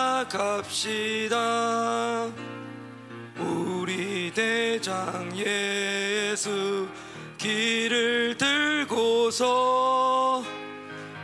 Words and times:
우리 3.39 4.31
대장 4.35 5.33
예수 5.37 6.89
길을 7.39 8.37
들고서 8.37 10.45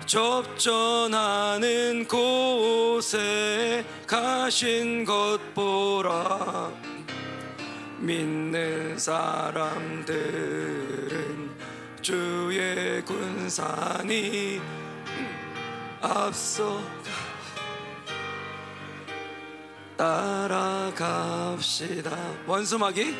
접전하는 0.06 2.06
곳에 2.06 3.84
가신 4.07 5.04
것 5.04 5.39
보라. 5.54 6.71
믿는 7.99 8.96
사람들은 8.99 10.07
주의 12.00 13.04
군산이 13.04 14.61
앞서 16.00 16.80
따라갑시다. 19.96 21.66
원수마귀 22.46 23.16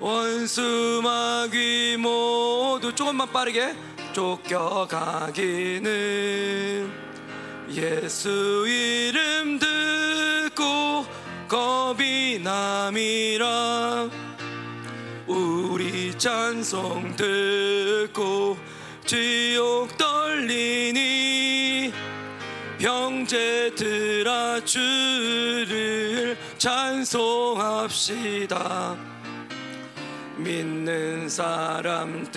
원수마귀 0.00 1.98
모두 1.98 2.92
조금만 2.94 3.30
빠르게 3.30 3.76
쫓겨가기는 4.12 5.90
예수 7.70 8.64
이름 8.66 9.58
듣고 9.58 9.99
겁이 11.50 12.38
남이라 12.44 14.08
우리 15.26 16.16
찬송 16.16 17.16
듣고 17.16 18.56
지옥 19.04 19.98
떨리니 19.98 21.92
형제들아 22.78 24.64
주를 24.64 26.38
찬송합시다. 26.56 27.36
믿는 30.36 31.28
사람들은 31.28 32.30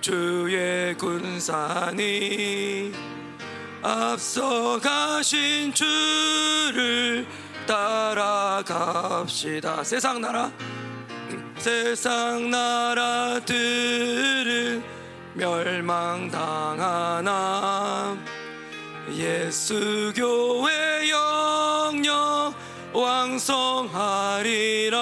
주의 0.00 0.96
군산이 0.96 1.98
앞서가신 3.82 5.72
주를 5.72 7.26
따라갑시다. 7.66 9.82
세상 9.84 10.20
나라. 10.20 10.52
세상 11.58 12.50
나라들은 12.50 13.54
멸망당하나 15.34 17.28
예수 19.14 20.12
교회 20.14 21.10
영영 21.10 22.54
왕성하리라. 22.92 24.98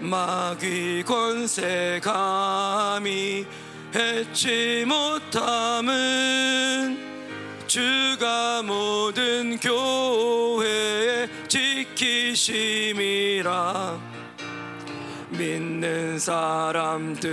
마귀 0.00 1.04
권세 1.04 2.00
감히 2.02 3.46
해치 3.94 4.84
못함은 4.86 6.65
주가 7.76 8.62
모든 8.62 9.58
교회에 9.58 11.28
지키심이라 11.46 12.80
믿는 15.28 16.18
사람들은 16.18 17.26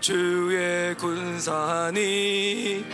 주의 0.00 0.96
군산이 0.96 2.84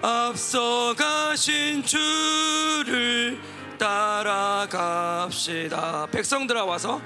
앞서가신 0.00 1.82
주를 1.82 3.38
따라갑시다. 3.78 5.26
백성들아 6.10 6.64
와서 6.64 7.02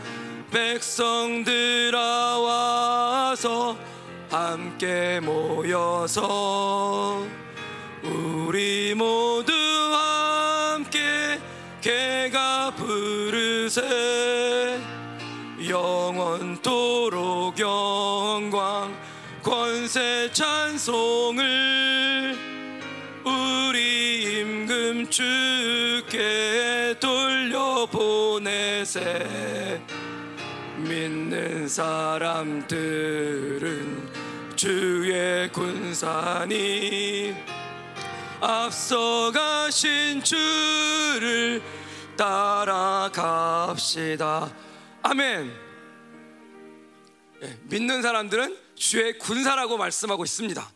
백성들아 0.53 1.99
와서 2.39 3.77
함께 4.31 5.19
모여서 5.21 6.23
우리 8.03 8.95
모두 8.95 9.53
함께 9.93 11.41
개가 11.81 12.73
부르세. 12.77 13.81
영원토록 15.69 17.59
영광 17.59 18.93
권세 19.43 20.31
찬송을 20.33 21.43
우리 23.25 24.41
임금 24.41 25.09
주께 25.09 26.97
돌려보내세. 27.01 28.51
믿는 30.79 31.69
사람들은 31.69 32.73
주의 34.57 35.49
군산이 35.53 37.35
앞서가신 38.43 40.25
주를 40.25 41.63
따라갑시다. 42.17 43.73
아멘. 45.03 45.53
예, 47.43 47.59
믿는 47.65 48.03
사람들은 48.03 48.59
주의 48.75 49.17
군사라고 49.17 49.77
말씀하고 49.77 50.25
있습니다. 50.25 50.73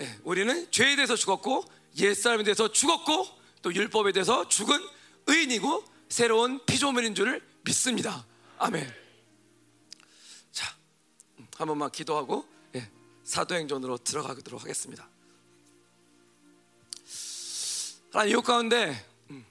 예, 0.00 0.18
우리는 0.24 0.68
죄에 0.72 0.96
대해서 0.96 1.14
죽었고 1.14 1.64
옛사람에 1.98 2.42
대해서 2.42 2.72
죽었고 2.72 3.28
또 3.62 3.72
율법에 3.72 4.10
대해서 4.10 4.48
죽은 4.48 4.76
의인이고 5.28 5.84
새로운 6.08 6.64
피조물인 6.66 7.14
줄을 7.14 7.40
믿습니다. 7.62 8.26
아멘. 8.58 8.92
자, 10.50 10.74
음, 11.38 11.46
한 11.56 11.68
번만 11.68 11.92
기도하고 11.92 12.44
예, 12.74 12.90
사도행전으로 13.22 13.98
들어가도록 13.98 14.62
하겠습니다 14.62 15.11
하나님 18.12 18.38
이 18.38 18.42
가운데 18.42 19.06
음, 19.30 19.42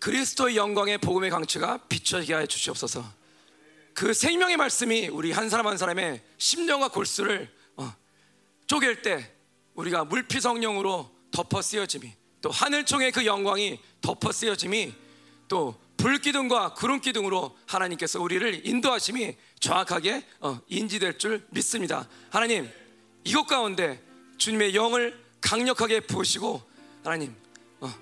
그리스도의 0.00 0.56
영광의 0.56 0.98
복음의 0.98 1.30
강체가 1.30 1.76
비춰지게 1.88 2.34
하여 2.34 2.46
주시옵소서. 2.46 3.04
그 3.94 4.12
생명의 4.12 4.56
말씀이 4.56 5.06
우리 5.06 5.30
한 5.30 5.48
사람 5.48 5.68
한 5.68 5.78
사람의 5.78 6.20
심령과 6.36 6.88
골수를 6.88 7.48
어, 7.76 7.94
쪼갤 8.66 9.02
때 9.02 9.32
우리가 9.74 10.04
물피 10.04 10.40
성령으로 10.40 11.08
덮어 11.30 11.62
쓰여짐이 11.62 12.12
또 12.40 12.50
하늘총의 12.50 13.12
그 13.12 13.24
영광이 13.24 13.78
덮어 14.00 14.32
쓰여짐이 14.32 14.92
또 15.46 15.80
불기둥과 15.96 16.74
구름기둥으로 16.74 17.56
하나님께서 17.66 18.20
우리를 18.20 18.66
인도하심이 18.66 19.36
정확하게 19.60 20.26
어, 20.40 20.60
인지될 20.66 21.18
줄 21.18 21.46
믿습니다. 21.50 22.08
하나님 22.30 22.68
이곳 23.22 23.46
가운데 23.46 24.02
주님의 24.38 24.74
영을 24.74 25.22
강력하게 25.42 26.00
부으시고 26.00 26.62
하나님 27.04 27.34
어, 27.80 27.92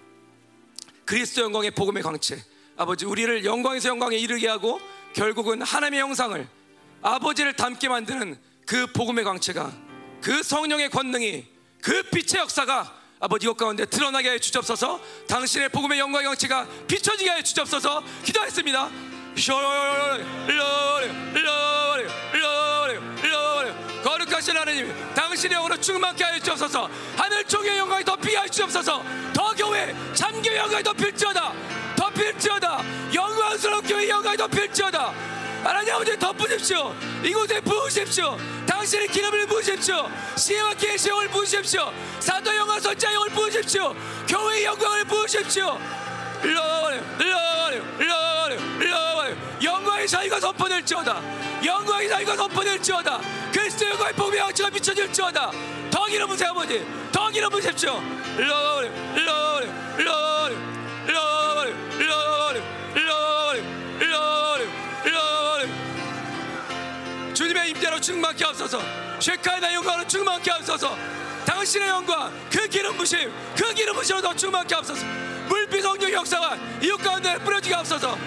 그리스도 1.05 1.43
영광의 1.43 1.73
복음의 1.73 2.03
광채. 2.03 2.43
아버지 2.77 3.05
우리를 3.05 3.45
영광에서 3.45 3.89
영광에 3.89 4.17
이르게 4.17 4.47
하고 4.49 4.81
결국은 5.15 5.61
하나님의 5.61 6.01
형상을 6.01 6.49
아버지를 7.03 7.55
닮게 7.55 7.89
만드는 7.89 8.39
그 8.67 8.87
복음의 8.93 9.25
광채가 9.25 9.73
그 10.23 10.43
성령의 10.43 10.91
권능이 10.91 11.47
그 11.83 12.03
빛의 12.05 12.41
역사가 12.43 13.01
아버지 13.19 13.47
이것 13.47 13.57
가운데 13.57 13.85
드러나게 13.85 14.31
해 14.31 14.39
주옵소서. 14.39 15.01
당신의 15.27 15.71
복음의 15.71 15.99
영광의 15.99 16.27
광채가 16.29 16.69
비춰지게 16.87 17.31
해 17.31 17.43
주옵소서. 17.43 18.03
기도했습니다 18.25 18.91
거룩하신 24.41 24.57
하나님 24.57 25.15
당신의 25.15 25.57
영으로 25.57 25.77
충만케 25.77 26.25
하여 26.25 26.39
주옵소서. 26.41 26.89
하늘 27.17 27.45
쪽의 27.45 27.79
영광이 27.79 28.05
더 28.05 28.17
피하여 28.17 28.49
주옵소서. 28.49 29.05
더 29.35 29.55
교회 29.55 29.95
참교회 30.15 30.57
영광이 30.57 30.83
더 30.83 30.93
필지어다. 30.93 31.53
더 31.97 32.11
필지어다. 32.11 32.83
영광스러운 33.15 33.83
교회 33.85 34.09
영광이 34.09 34.37
더 34.37 34.49
필지어다. 34.49 35.13
하나님 35.63 35.95
아버지 35.95 36.19
덮으십시오. 36.19 36.95
이곳에 37.23 37.61
부으십시오. 37.61 38.37
당신의 38.67 39.09
기름을 39.09 39.47
부으십시오. 39.47 40.09
시와 40.37 40.75
계시 40.75 41.11
영을 41.11 41.29
부으십시오. 41.29 41.93
사도 42.19 42.57
영광 42.57 42.81
선자 42.81 43.13
영을 43.13 43.29
부으십시오. 43.29 43.95
교회의 44.27 44.65
영광을 44.65 45.05
부으십시오. 45.05 45.79
러 46.43 46.80
사이가 50.11 50.41
덮어낼지어다. 50.41 51.23
영광의 51.65 52.09
사이가 52.09 52.35
덮어낼지어다. 52.35 53.21
그리스도 53.53 53.89
영광의 53.91 54.13
복음의 54.15 54.41
왕치가 54.41 54.69
비춰질지어다. 54.71 55.53
더 55.89 56.09
부세 56.27 56.47
아버지. 56.47 56.85
더 57.13 57.31
흘러버려 57.31 57.73
주님의 67.33 67.71
임재로 67.71 68.01
충만케 68.01 68.45
하옵소서. 68.45 68.83
쉐카이나 69.21 69.73
영광으로 69.75 70.09
충만케 70.09 70.51
하옵소서. 70.51 70.99
당신의 71.47 71.89
영광 71.89 72.33
그 72.51 72.67
기름 72.67 72.97
부심 72.97 73.33
그 73.57 73.73
기름 73.75 73.95
부심으로 73.95 74.23
더 74.23 74.35
충만케 74.35 74.75
하옵소서. 74.75 75.07
물빛 75.49 75.83
성령 75.83 76.13
역사가 76.13 76.57
이웃 76.83 76.97
가운데 76.99 77.39
뿌려지게 77.39 77.75
하옵소서 77.75 78.19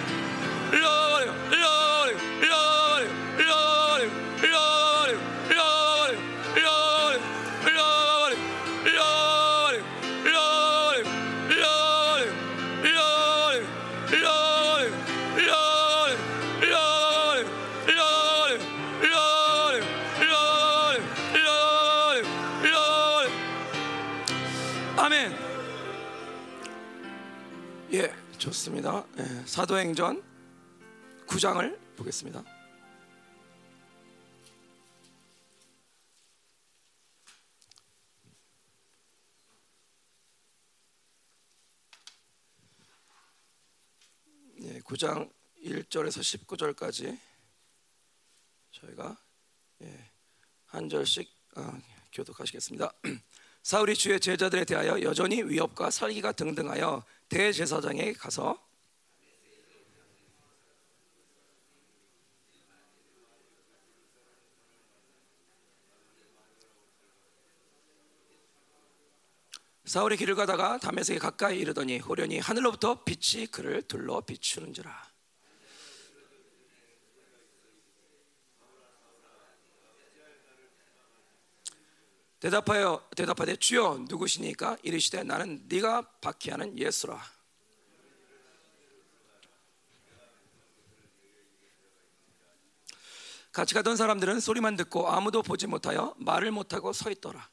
아멘. 25.04 25.36
예 27.92 28.14
좋습니다. 28.38 29.04
예, 29.20 29.24
사도행전 29.46 30.24
9장을 31.28 31.96
보겠습니다 31.98 32.44
예, 44.62 44.80
9장 44.80 45.30
1절에서 45.66 46.48
19절까지 46.48 47.20
저희가 48.72 49.18
예, 49.82 50.12
한 50.68 50.88
절씩 50.88 51.30
어, 51.58 51.82
교독하시겠습니다. 52.14 52.92
사울이 53.62 53.96
주의 53.96 54.20
제자들에 54.20 54.66
대하여 54.66 55.02
여전히 55.02 55.44
위협과 55.44 55.90
살기가 55.90 56.32
등등하여 56.32 57.04
대제사장에게 57.30 58.14
가서 58.14 58.58
사울이 69.94 70.18
길을 70.18 70.34
가다가 70.34 70.80
담에색에 70.80 71.20
가까이 71.20 71.60
이르더니 71.60 72.00
호련히 72.00 72.40
하늘로부터 72.40 73.04
빛이 73.04 73.46
그를 73.46 73.84
둘러 73.84 74.22
비추는지라. 74.22 74.92
대답하여 82.40 83.08
대답하되 83.16 83.56
주여 83.56 84.06
누구시니까 84.10 84.78
이르시되 84.82 85.22
나는 85.22 85.64
네가 85.68 86.02
박해하는 86.22 86.80
예수라. 86.80 87.22
같이 93.52 93.76
가던 93.76 93.96
사람들은 93.96 94.40
소리만 94.40 94.76
듣고 94.76 95.08
아무도 95.08 95.44
보지 95.44 95.68
못하여 95.68 96.16
말을 96.18 96.50
못하고 96.50 96.94
서 96.94 97.12
있더라 97.12 97.48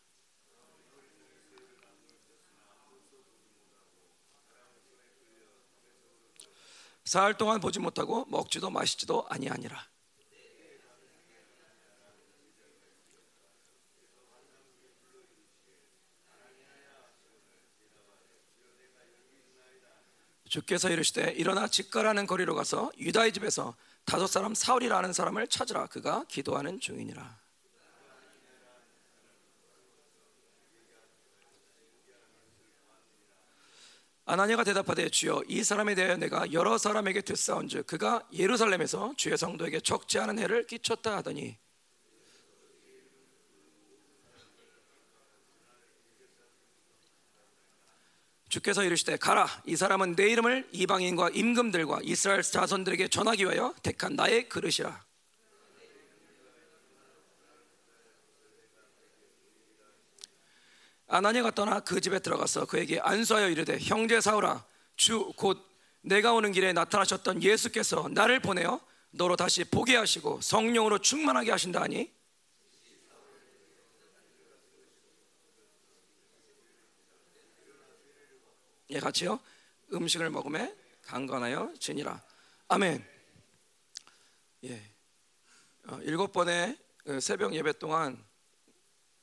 사흘 7.10 7.34
동안 7.34 7.58
보지 7.58 7.80
못하고 7.80 8.24
먹지도 8.26 8.70
마시지도 8.70 9.26
아니하니라. 9.28 9.84
주께서 20.48 20.88
이르시되 20.88 21.32
일어나 21.32 21.66
직가라는 21.66 22.28
거리로 22.28 22.54
가서 22.54 22.92
유다의 22.96 23.32
집에서 23.32 23.74
다섯 24.04 24.28
사람 24.28 24.54
사울이라는 24.54 25.12
사람을 25.12 25.48
찾으라. 25.48 25.86
그가 25.86 26.24
기도하는 26.28 26.78
중이니라 26.78 27.39
아나니아가 34.30 34.62
대답하되 34.62 35.08
주여 35.08 35.42
이 35.48 35.64
사람에 35.64 35.96
대하여 35.96 36.16
내가 36.16 36.52
여러 36.52 36.78
사람에게 36.78 37.22
듣사온즉 37.22 37.88
그가 37.88 38.22
예루살렘에서 38.32 39.12
주의 39.16 39.36
성도에게 39.36 39.80
적지 39.80 40.20
않은 40.20 40.38
해를 40.38 40.68
끼쳤다 40.68 41.16
하더니. 41.16 41.58
주께서 48.48 48.84
이르시되 48.84 49.16
가라 49.16 49.46
이 49.64 49.74
사람은 49.76 50.14
내 50.14 50.28
이름을 50.30 50.68
이방인과 50.72 51.30
임금들과 51.30 52.00
이스라엘 52.02 52.42
자손들에게 52.42 53.08
전하기 53.08 53.44
위하여 53.44 53.74
택한 53.82 54.14
나의 54.14 54.48
그릇이라 54.48 55.09
아나니아가 61.10 61.50
떠나 61.50 61.80
그 61.80 62.00
집에 62.00 62.18
들어가서 62.20 62.66
그에게 62.66 63.00
안수하여 63.00 63.48
이르되 63.50 63.78
형제 63.80 64.20
사울아 64.20 64.64
주 64.96 65.32
곧 65.36 65.70
내가 66.02 66.32
오는 66.32 66.52
길에 66.52 66.72
나타나셨던 66.72 67.42
예수께서 67.42 68.08
나를 68.10 68.40
보내어 68.40 68.80
너로 69.10 69.36
다시 69.36 69.64
보게 69.64 69.96
하시고 69.96 70.40
성령으로 70.40 70.98
충만하게 70.98 71.50
하신다 71.50 71.82
하니? 71.82 72.12
예 78.90 78.98
같이요. 78.98 79.38
음식을 79.92 80.30
먹음에 80.30 80.74
강건하여 81.02 81.74
지니라. 81.78 82.22
아멘. 82.68 83.04
예. 84.64 84.94
어, 85.88 85.98
일곱 86.02 86.32
번의 86.32 86.76
그 86.98 87.20
새벽 87.20 87.54
예배 87.54 87.74
동안 87.78 88.24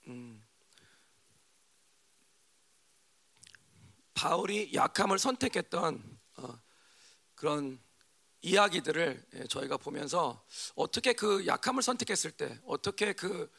음, 0.08 0.42
바울이 4.18 4.72
약함을 4.74 5.20
선택했던 5.20 6.18
어, 6.38 6.60
그런 7.36 7.80
이야기들을 8.42 9.26
예, 9.36 9.44
저희가 9.46 9.78
보면서 9.78 10.44
어떻게 10.74 11.14
그 11.14 11.46
약함을 11.46 11.84
선택했을 11.84 12.32
때 12.32 12.60
어떻게 12.66 13.14
그 13.14 13.52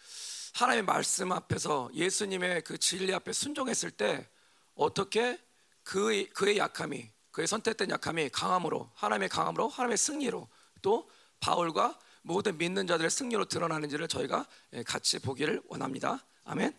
하나님의 0.54 0.84
말씀 0.84 1.30
앞에서 1.30 1.90
예수님의 1.94 2.64
그 2.64 2.76
진리 2.76 3.14
앞에 3.14 3.32
순종했을 3.32 3.92
때 3.92 4.28
어떻게 4.74 5.38
그 5.84 6.28
그의 6.30 6.58
약함이 6.58 7.08
그의 7.30 7.46
선택된 7.46 7.90
약함이 7.90 8.30
강함으로 8.30 8.90
하나님의 8.94 9.28
강함으로 9.28 9.68
하나님의 9.68 9.96
승리로 9.96 10.48
또 10.82 11.08
바울과 11.38 11.96
모든 12.22 12.58
믿는 12.58 12.88
자들의 12.88 13.08
승리로 13.08 13.44
드러나는지를 13.44 14.08
저희가 14.08 14.44
예, 14.72 14.82
같이 14.82 15.20
보기를 15.20 15.62
원합니다. 15.68 16.26
아멘. 16.42 16.76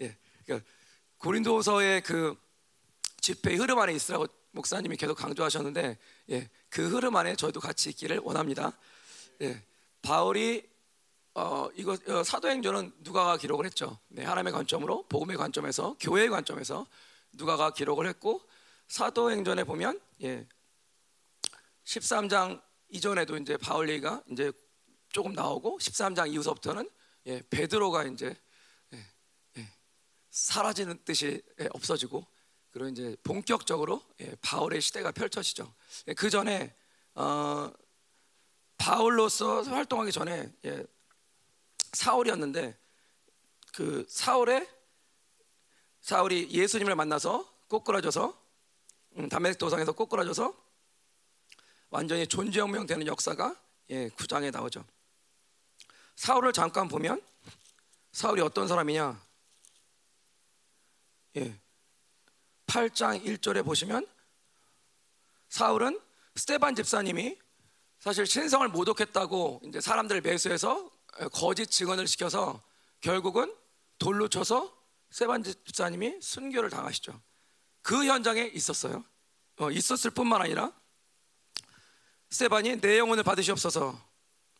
예, 0.00 0.16
그러니까 0.46 0.66
고린도서의 1.18 2.04
그 2.04 2.38
집회의 3.20 3.56
흐름 3.58 3.78
안에 3.78 3.92
있으라고 3.92 4.26
목사님이 4.52 4.96
계속 4.96 5.14
강조하셨는데 5.14 5.98
예, 6.30 6.50
그 6.68 6.88
흐름 6.88 7.16
안에 7.16 7.36
저희도 7.36 7.60
같이 7.60 7.90
있기를 7.90 8.18
원합니다. 8.18 8.76
예, 9.42 9.62
바울이 10.02 10.68
어, 11.34 11.68
이거 11.74 11.96
어, 12.08 12.24
사도행전은 12.24 12.92
누가가 13.00 13.36
기록을 13.36 13.64
했죠. 13.66 13.98
네, 14.08 14.24
하나님의 14.24 14.52
관점으로 14.52 15.04
복음의 15.08 15.36
관점에서 15.36 15.96
교회의 16.00 16.28
관점에서 16.28 16.86
누가가 17.32 17.72
기록을 17.72 18.06
했고 18.08 18.40
사도행전에 18.88 19.64
보면 19.64 20.00
예, 20.22 20.46
13장 21.84 22.60
이전에도 22.88 23.36
이제 23.36 23.56
바울 23.56 23.88
얘기가 23.88 24.22
이제 24.30 24.50
조금 25.10 25.32
나오고 25.32 25.78
13장 25.78 26.32
이후서부터는 26.32 26.88
예, 27.26 27.42
베드로가 27.50 28.04
이제 28.04 28.36
예, 28.92 29.06
예, 29.58 29.72
사라지는 30.30 30.98
뜻이 31.04 31.40
예, 31.60 31.68
없어지고 31.72 32.26
그리고 32.70 32.88
이제 32.88 33.16
본격적으로 33.24 34.02
예, 34.20 34.34
바울의 34.42 34.80
시대가 34.80 35.10
펼쳐지죠. 35.10 35.72
예, 36.08 36.14
그 36.14 36.30
전에 36.30 36.74
어, 37.14 37.70
바울로서 38.78 39.62
활동하기 39.62 40.12
전에 40.12 40.52
예, 40.64 40.84
사울이었는데 41.92 42.78
그 43.74 44.06
사울의 44.08 44.68
사울이 46.00 46.50
예수님을 46.50 46.94
만나서 46.94 47.48
꼬꾸라져서 47.68 48.40
음, 49.16 49.28
담메색 49.28 49.58
도상에서 49.58 49.92
꼬꾸라져서 49.92 50.54
완전히 51.90 52.26
존재혁명되는 52.26 53.06
역사가 53.06 53.56
예, 53.90 54.08
9장에 54.10 54.52
나오죠. 54.52 54.84
사울을 56.14 56.52
잠깐 56.52 56.86
보면 56.86 57.20
사울이 58.12 58.40
어떤 58.42 58.68
사람이냐? 58.68 59.20
예. 61.36 61.60
8장 62.70 63.24
1절에 63.24 63.64
보시면 63.64 64.06
사울은 65.48 66.00
스테반 66.36 66.76
집사님이 66.76 67.36
사실 67.98 68.26
신성을 68.26 68.66
모독했다고 68.68 69.62
이제 69.66 69.80
사람들을 69.80 70.20
매수해서 70.20 70.88
거짓 71.32 71.66
증언을 71.66 72.06
시켜서 72.06 72.62
결국은 73.00 73.52
돌로 73.98 74.28
쳐서 74.28 74.72
스테반 75.10 75.42
집사님이 75.42 76.20
순교를 76.20 76.70
당하시죠. 76.70 77.20
그 77.82 78.04
현장에 78.06 78.50
있었어요. 78.54 79.04
어, 79.56 79.70
있었을 79.72 80.12
뿐만 80.12 80.40
아니라 80.40 80.72
스테반이 82.30 82.80
내 82.80 82.98
영혼을 82.98 83.24
받으시옵소서. 83.24 84.00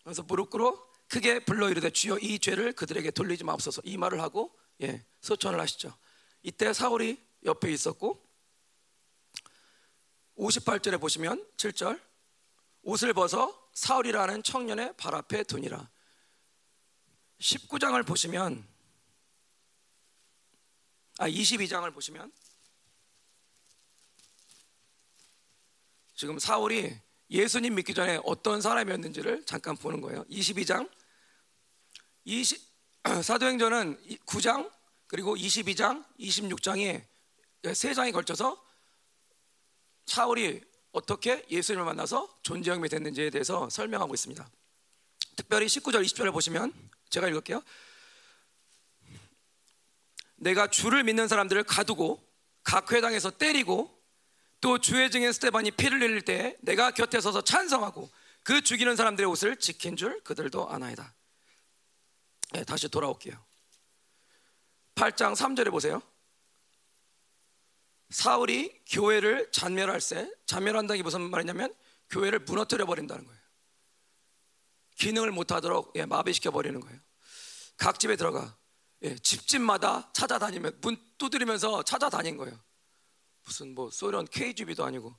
그래서 0.03 0.23
무릎 0.25 0.51
꿇어 0.51 0.77
크게 1.07 1.45
불러 1.45 1.71
이르되 1.71 1.91
주여 1.91 2.19
이 2.19 2.41
죄를 2.41 2.73
그들에게 2.73 3.13
돌리지 3.13 3.45
마옵소서. 3.45 3.83
이 3.85 3.97
말을 3.97 4.21
하고 4.21 4.53
예, 4.83 5.05
소천을 5.21 5.61
하시죠. 5.61 5.97
이때 6.43 6.73
사울이 6.73 7.30
옆에 7.45 7.71
있었고 7.73 8.27
58절에 10.37 11.01
보시면 11.01 11.47
7절 11.57 12.01
옷을 12.83 13.13
벗어 13.13 13.69
사울이라는 13.75 14.43
청년의 14.43 14.97
발 14.97 15.15
앞에 15.15 15.43
두니라. 15.45 15.91
19장을 17.39 18.07
보시면 18.07 18.67
아 21.19 21.29
22장을 21.29 21.93
보시면 21.93 22.33
지금 26.15 26.39
사울이 26.39 26.99
예수님 27.31 27.75
믿기 27.75 27.95
전에 27.95 28.21
어떤 28.25 28.61
사람이었는지를 28.61 29.45
잠깐 29.47 29.77
보는 29.77 30.01
거예요. 30.01 30.25
22장 30.25 30.91
20 32.25 32.71
사도행전은 33.25 34.19
9장 34.27 34.71
그리고 35.07 35.35
22장, 35.35 36.05
26장이 36.21 37.05
세 37.75 37.95
장에 37.95 38.11
걸쳐서 38.11 38.63
사울이 40.07 40.63
어떻게 40.93 41.47
예수님을 41.51 41.85
만나서 41.85 42.41
존재형이 42.43 42.89
됐는지에 42.89 43.31
대해서 43.31 43.69
설명하고 43.71 44.15
있습니다. 44.15 44.49
특별히 45.37 45.67
19절, 45.67 46.05
20절을 46.05 46.33
보시면 46.33 46.73
제가 47.11 47.29
읽을게요. 47.29 47.63
내가 50.37 50.69
주를 50.69 51.05
믿는 51.05 51.29
사람들을 51.29 51.63
가두고 51.65 52.27
각 52.65 52.93
회당에서 52.93 53.31
때리고 53.31 53.99
또 54.61 54.79
주의 54.79 55.11
증인 55.11 55.33
스테반이 55.33 55.71
피를 55.73 56.01
흘릴 56.01 56.23
때 56.23 56.57
내가 56.61 56.91
곁에 56.91 57.21
서서 57.21 57.43
찬성하고 57.43 58.11
그 58.43 58.63
죽이는 58.63 58.97
사람들의 58.97 59.29
옷을 59.31 59.57
지킨 59.57 59.97
줄 59.97 60.23
그들도 60.23 60.69
아나이다. 60.71 61.15
네, 62.53 62.65
다시 62.65 62.89
돌아올게요. 62.89 63.35
8장 64.97 65.35
3절에 65.35 65.71
보세요. 65.71 66.03
사울이 68.11 68.83
교회를 68.87 69.51
잔멸할세 69.53 70.31
잔멸한다는 70.47 70.99
게 70.99 71.03
무슨 71.03 71.31
말이냐면 71.31 71.75
교회를 72.11 72.41
무너뜨려 72.41 72.85
버린다는 72.85 73.25
거예요. 73.25 73.41
기능을 74.97 75.31
못하도록 75.31 75.93
예, 75.97 76.05
마비시켜 76.05 76.51
버리는 76.51 76.79
거예요. 76.79 76.99
각 77.77 77.99
집에 77.99 78.17
들어가 78.17 78.57
예, 79.03 79.17
집집마다 79.17 80.13
찾아다니면 80.13 80.79
문 80.83 80.97
두드리면서 81.17 81.83
찾아다닌 81.85 82.37
거예요. 82.37 82.59
무슨 83.45 83.75
뭐 83.75 83.91
소련 83.91 84.27
KGB도 84.27 84.85
아니고 84.85 85.17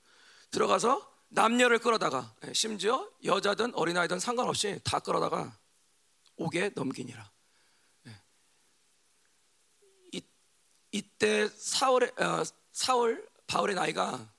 들어가서 0.51 1.09
남녀를 1.29 1.79
끌어다가 1.79 2.35
예, 2.45 2.53
심지어 2.53 3.09
여자든 3.23 3.73
어린아이든 3.73 4.19
상관없이 4.19 4.79
다 4.83 4.99
끌어다가 4.99 5.57
옥에 6.35 6.71
넘기니라. 6.75 7.31
예. 8.07 8.21
이, 10.11 10.21
이때 10.91 11.47
사울의 11.47 12.11
어, 12.19 12.43
사울 12.71 13.27
바울의 13.47 13.75
나이가 13.75 14.29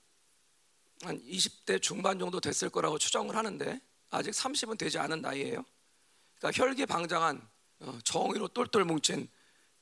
한 1.01 1.19
20대 1.21 1.81
중반 1.81 2.17
정도 2.17 2.39
됐을 2.39 2.69
거라고 2.69 2.97
추정을 2.97 3.35
하는데 3.35 3.81
아직 4.09 4.31
30은 4.31 4.77
되지 4.77 4.97
않은 4.99 5.21
나이예요. 5.21 5.63
그러니까 6.37 6.63
혈기방장한 6.63 7.47
어, 7.79 7.99
정의로 8.03 8.47
똘똘 8.47 8.85
뭉친 8.85 9.27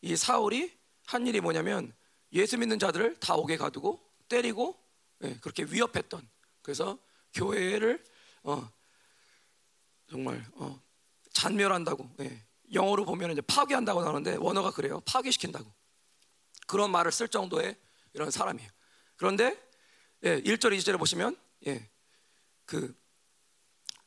이 0.02 0.16
사울이 0.16 0.76
한 1.06 1.28
일이 1.28 1.40
뭐냐면 1.42 1.94
예수 2.34 2.58
믿는 2.58 2.80
자들을 2.80 3.20
다 3.20 3.36
옥에 3.36 3.58
가두고 3.58 4.00
때리고 4.30 4.78
예, 5.24 5.36
그렇게 5.40 5.64
위협했던. 5.64 6.28
그래서 6.62 6.98
교회를 7.34 8.04
어, 8.44 8.70
정말 10.10 10.44
어, 10.54 10.82
잔멸한다고 11.34 12.10
예, 12.22 12.44
영어로 12.74 13.06
보면 13.06 13.32
이제 13.32 13.42
파괴한다고 13.42 14.02
나오는데 14.02 14.38
원어가 14.38 14.72
그래요. 14.72 15.02
파괴시킨다고. 15.06 15.72
그런 16.68 16.92
말을 16.92 17.12
쓸 17.12 17.28
정도의 17.28 17.78
이런 18.14 18.32
사람이에요. 18.32 18.70
그런데 19.16 19.58
예, 20.24 20.42
1절 20.42 20.78
2절에 20.78 20.98
보시면 20.98 21.36
예, 21.68 21.90
그 22.66 22.96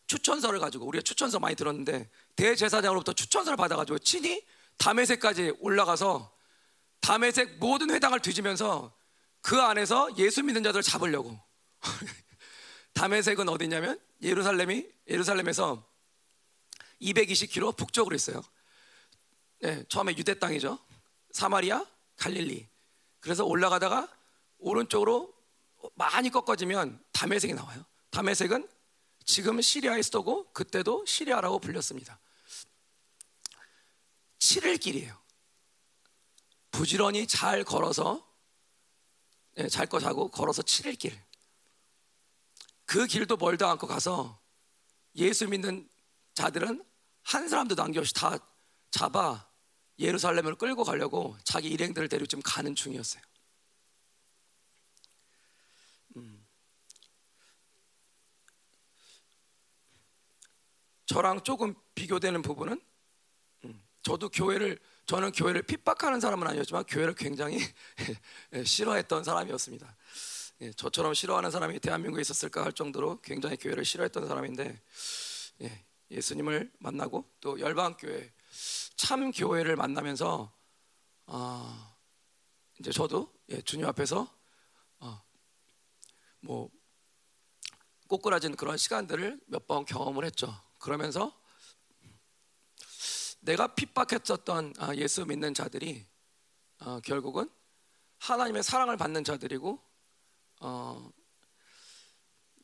추천서를 0.07 0.61
가지고 0.61 0.87
우리가 0.87 1.03
추천서 1.03 1.39
많이 1.41 1.57
들었는데 1.57 2.11
대제사장으로부터 2.37 3.13
추천서를 3.13 3.57
받아가지고 3.57 3.99
친히 4.01 4.45
담에색까지 4.79 5.55
올라가서 5.61 6.35
담에색 7.01 7.59
모든 7.59 7.91
회당을 7.91 8.21
뒤지면서 8.21 8.95
그 9.41 9.61
안에서 9.61 10.17
예수 10.17 10.43
믿는 10.43 10.63
자들을 10.63 10.83
잡으려고 10.83 11.39
담에색은 12.95 13.49
어디냐면 13.49 14.01
예루살렘이 14.23 14.89
예루살렘에서 15.09 15.87
220km 17.03 17.77
북쪽으로 17.77 18.15
있어요. 18.15 18.43
네, 19.61 19.85
처음에 19.89 20.17
유대 20.17 20.39
땅이죠. 20.39 20.79
사마리아, 21.33 21.85
갈릴리. 22.17 22.69
그래서 23.25 23.43
올라가다가 23.43 24.07
오른쪽으로 24.59 25.33
많이 25.95 26.29
꺾어지면 26.29 27.03
담에색이 27.13 27.55
나와요. 27.55 27.83
담에색은 28.11 28.69
지금 29.25 29.63
시리아의 29.63 30.03
수도고 30.03 30.53
그때도 30.53 31.07
시리아라고 31.07 31.59
불렸습니다. 31.59 32.21
7일 34.39 34.79
길이에요. 34.79 35.19
부지런히 36.71 37.27
잘 37.27 37.65
걸어서 37.65 38.23
네, 39.55 39.69
잘거 39.71 40.01
자고 40.01 40.29
걸어서 40.29 40.61
7일 40.61 40.99
길. 40.99 41.19
그 42.85 43.07
길도 43.07 43.39
멀다 43.39 43.71
않고 43.71 43.87
가서 43.87 44.39
예수 45.17 45.49
믿는 45.49 45.89
자들은 46.35 46.85
한 47.23 47.49
사람도 47.49 47.75
남겨없이 47.75 48.13
다 48.13 48.39
잡아 48.91 49.49
예루살렘을 49.99 50.57
끌고 50.57 50.85
가려고 50.85 51.37
자기 51.45 51.69
일행들을 51.69 52.09
데리고 52.09 52.27
지금 52.27 52.43
가는 52.45 52.75
중이었어요. 52.75 53.23
음. 56.17 56.45
저랑 61.07 61.43
조금 61.43 61.75
비교되는 61.95 62.43
부분은 62.43 62.81
음. 63.65 63.83
저도 64.03 64.29
교회를 64.31 64.79
저는 65.07 65.33
교회를 65.33 65.63
핍박하는 65.63 66.19
사람은 66.19 66.47
아니었지만 66.47 66.85
교회를 66.85 67.15
굉장히 67.15 67.59
싫어했던 68.65 69.23
사람이었습니다. 69.23 69.97
예, 70.63 70.73
저처럼 70.73 71.15
싫어하는 71.15 71.51
사람이 71.51 71.81
대한민국에 71.81 72.23
있었을까 72.23 72.65
할 72.65 72.73
정도로 72.73 73.21
굉장히 73.21 73.57
교회를 73.57 73.85
싫어했던 73.85 74.27
사람인데 74.29 74.81
예, 75.63 75.85
예수님을 76.11 76.71
만나고 76.79 77.29
또 77.41 77.59
열방 77.61 77.97
교회 77.99 78.33
참 78.97 79.31
교회를 79.33 79.77
만나면서 79.77 80.53
어, 81.27 81.97
이제 82.79 82.91
저도 82.91 83.33
예, 83.51 83.61
주님 83.63 83.87
앞에서 83.87 84.33
어, 85.01 85.23
뭐 86.41 86.71
꼬꾸라진 88.09 88.57
그런 88.57 88.77
시간들을 88.77 89.41
몇 89.47 89.67
번 89.67 89.85
경험을 89.85 90.25
했죠. 90.25 90.55
그러면서 90.79 91.33
내가 93.41 93.75
핍박했었던 93.75 94.75
아, 94.79 94.95
예수 94.95 95.25
믿는 95.27 95.55
자들이 95.55 96.07
어, 96.81 97.01
결국은 97.01 97.49
하나님의 98.19 98.63
사랑을 98.63 98.97
받는 98.97 99.25
자들이고 99.25 99.83
어, 100.61 101.11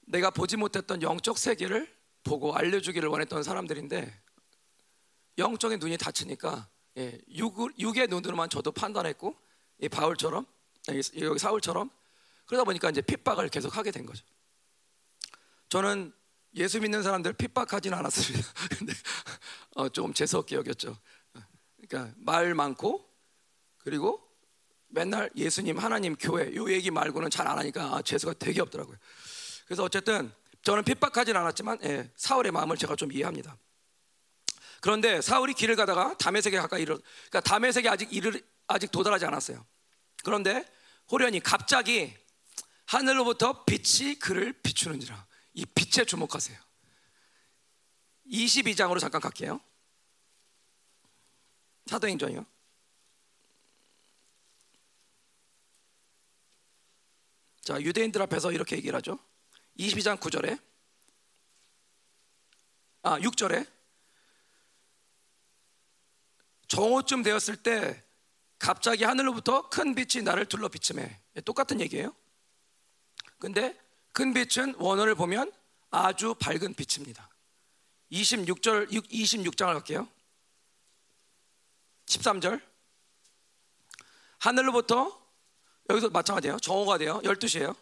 내가 0.07 0.31
보지 0.31 0.57
못했던 0.57 1.03
영적 1.03 1.39
세계를 1.39 1.95
보고 2.25 2.55
알려주기를 2.55 3.09
원했던 3.09 3.43
사람들인데 3.43 4.23
영적인 5.39 5.79
눈이 5.79 5.97
닫히니까 5.99 6.69
예, 6.99 7.19
육, 7.29 7.99
의 7.99 8.07
눈으로만 8.09 8.51
저도 8.51 8.73
판단했고 8.73 9.37
이 9.79 9.89
바울처럼 9.89 10.45
여기 10.89 11.39
사울처럼 11.39 11.91
그러다 12.47 12.65
보니까 12.65 12.91
이제 12.91 13.01
핍박을 13.01 13.49
계속 13.49 13.77
하게 13.77 13.91
된 13.91 14.07
거죠. 14.07 14.25
저는 15.69 16.13
예수 16.57 16.81
믿는 16.81 17.03
사람들 17.03 17.35
핍박하지는 17.35 17.97
않았습니다. 17.97 18.47
근데 18.77 18.93
어, 19.77 19.89
조금 19.89 20.13
재수 20.13 20.37
없게 20.39 20.57
여겼죠. 20.57 20.97
그러니까 21.77 22.13
말 22.19 22.55
많고 22.55 23.09
그리고 23.79 24.21
맨날 24.89 25.31
예수님, 25.37 25.79
하나님, 25.79 26.17
교회 26.17 26.55
요 26.57 26.71
얘기 26.71 26.91
말고는 26.91 27.31
잘 27.31 27.47
안 27.47 27.59
하니까 27.59 27.97
아, 27.97 28.03
재수가 28.03 28.35
되게 28.35 28.61
없더라고요. 28.61 28.97
그래서 29.65 29.85
어쨌든 29.85 30.33
저는 30.63 30.83
핍박하진 30.83 31.37
않았지만 31.37 31.79
예, 31.85 32.11
사울의 32.17 32.53
마음을 32.53 32.77
제가 32.77 32.97
좀 32.97 33.13
이해합니다. 33.13 33.57
그런데 34.81 35.21
사울이 35.21 35.55
길을 35.55 35.77
가다가 35.77 36.17
다메섹에 36.17 36.57
가까이 36.57 36.83
이르, 36.83 36.99
그러니까 36.99 37.41
다메섹에 37.41 37.89
아직 37.89 38.13
이를 38.13 38.43
아직 38.67 38.91
도달하지 38.91 39.27
않았어요. 39.27 39.65
그런데 40.25 40.65
호련히 41.11 41.41
갑자기 41.41 42.15
하늘로부터 42.87 43.65
빛이 43.65 44.19
그를 44.19 44.53
비추는지라. 44.53 45.27
이 45.55 45.67
빛에 45.67 46.05
주목하세요. 46.05 46.59
22장으로 48.31 49.01
잠깐 49.01 49.21
갈게요. 49.21 49.61
사도행전이요. 51.87 52.47
자, 57.63 57.81
유대인들 57.81 58.23
앞에서 58.23 58.53
이렇게 58.53 58.77
얘기를 58.77 58.97
하죠. 58.97 59.19
22장 59.79 60.19
9절에 60.19 60.61
아, 63.03 63.19
6절에 63.19 63.67
정오쯤 66.71 67.25
되었을 67.25 67.57
때 67.57 68.03
갑자기 68.59 69.03
하늘로부터 69.05 69.69
큰 69.69 69.95
빛이 69.95 70.23
나를 70.23 70.47
둘러 70.47 70.69
비침해. 70.69 71.21
똑같은 71.45 71.81
얘기예요. 71.81 72.15
근데 73.39 73.77
큰 74.12 74.33
빛은 74.33 74.77
원어를 74.79 75.17
보면 75.17 75.53
아주 75.91 76.35
밝은 76.35 76.75
빛입니다. 76.75 77.29
26절 78.12 78.89
26장을 78.89 79.73
갈게요. 79.73 80.09
13절 82.07 82.62
하늘로부터 84.39 85.21
여기서 85.89 86.11
마찬가지예요. 86.11 86.59
정오가 86.61 86.99
돼요. 86.99 87.21
12시예요. 87.25 87.75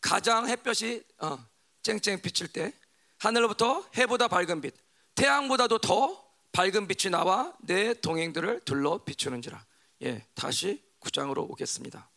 가장 0.00 0.48
햇볕이 0.48 1.04
어, 1.18 1.44
쨍쨍 1.82 2.20
비칠 2.22 2.48
때 2.48 2.72
하늘로부터 3.18 3.84
해보다 3.96 4.28
밝은 4.28 4.60
빛, 4.60 4.74
태양보다도 5.16 5.78
더 5.78 6.31
밝은 6.52 6.86
빛이 6.86 7.10
나와 7.10 7.54
내 7.60 7.94
동행들을 7.94 8.60
둘러 8.64 9.02
비추는지라. 9.04 9.64
예, 10.02 10.26
다시 10.34 10.82
9장으로 11.00 11.50
오겠습니다. 11.50 12.10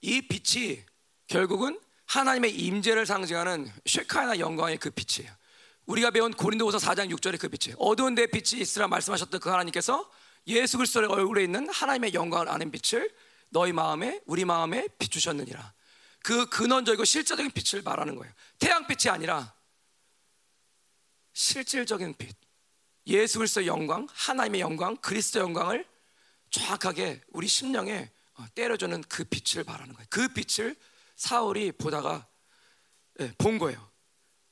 이 0.00 0.22
빛이 0.22 0.84
결국은 1.26 1.80
하나님의 2.06 2.54
임재를 2.54 3.04
상징하는 3.04 3.70
쉐카나 3.84 4.38
영광의 4.38 4.78
그 4.78 4.90
빛이에요. 4.90 5.32
우리가 5.86 6.10
배운 6.10 6.32
고린도후서 6.32 6.78
4장 6.78 7.10
6절의 7.14 7.40
그 7.40 7.48
빛이에요. 7.48 7.76
어두운 7.78 8.14
데 8.14 8.26
빛이 8.26 8.60
있으라 8.60 8.88
말씀하셨던 8.88 9.40
그 9.40 9.48
하나님께서 9.48 10.10
예수 10.46 10.76
그리스도의 10.76 11.08
얼굴에 11.08 11.44
있는 11.44 11.68
하나님의 11.68 12.14
영광을 12.14 12.48
아는 12.48 12.70
빛을 12.70 13.10
너희 13.50 13.72
마음에 13.72 14.20
우리 14.26 14.44
마음에 14.44 14.88
비추셨느니라. 14.98 15.72
그 16.22 16.46
근원적이고 16.46 17.04
실제적인 17.04 17.50
빛을 17.52 17.82
말하는 17.82 18.16
거예요. 18.16 18.32
태양빛이 18.58 19.10
아니라 19.10 19.54
실질적인 21.32 22.14
빛. 22.16 22.36
예수 23.06 23.38
그리스도의 23.38 23.66
영광, 23.66 24.06
하나님의 24.10 24.60
영광, 24.60 24.96
그리스도 24.96 25.40
영광을 25.40 25.86
정확하게 26.50 27.22
우리 27.28 27.48
심령에 27.48 28.10
어, 28.34 28.46
때려주는 28.54 29.02
그 29.08 29.24
빛을 29.24 29.64
말하는 29.64 29.94
거예요. 29.94 30.06
그 30.10 30.28
빛을 30.28 30.76
사울이 31.16 31.72
보다가 31.72 32.26
예, 33.20 33.32
본 33.38 33.58
거예요. 33.58 33.90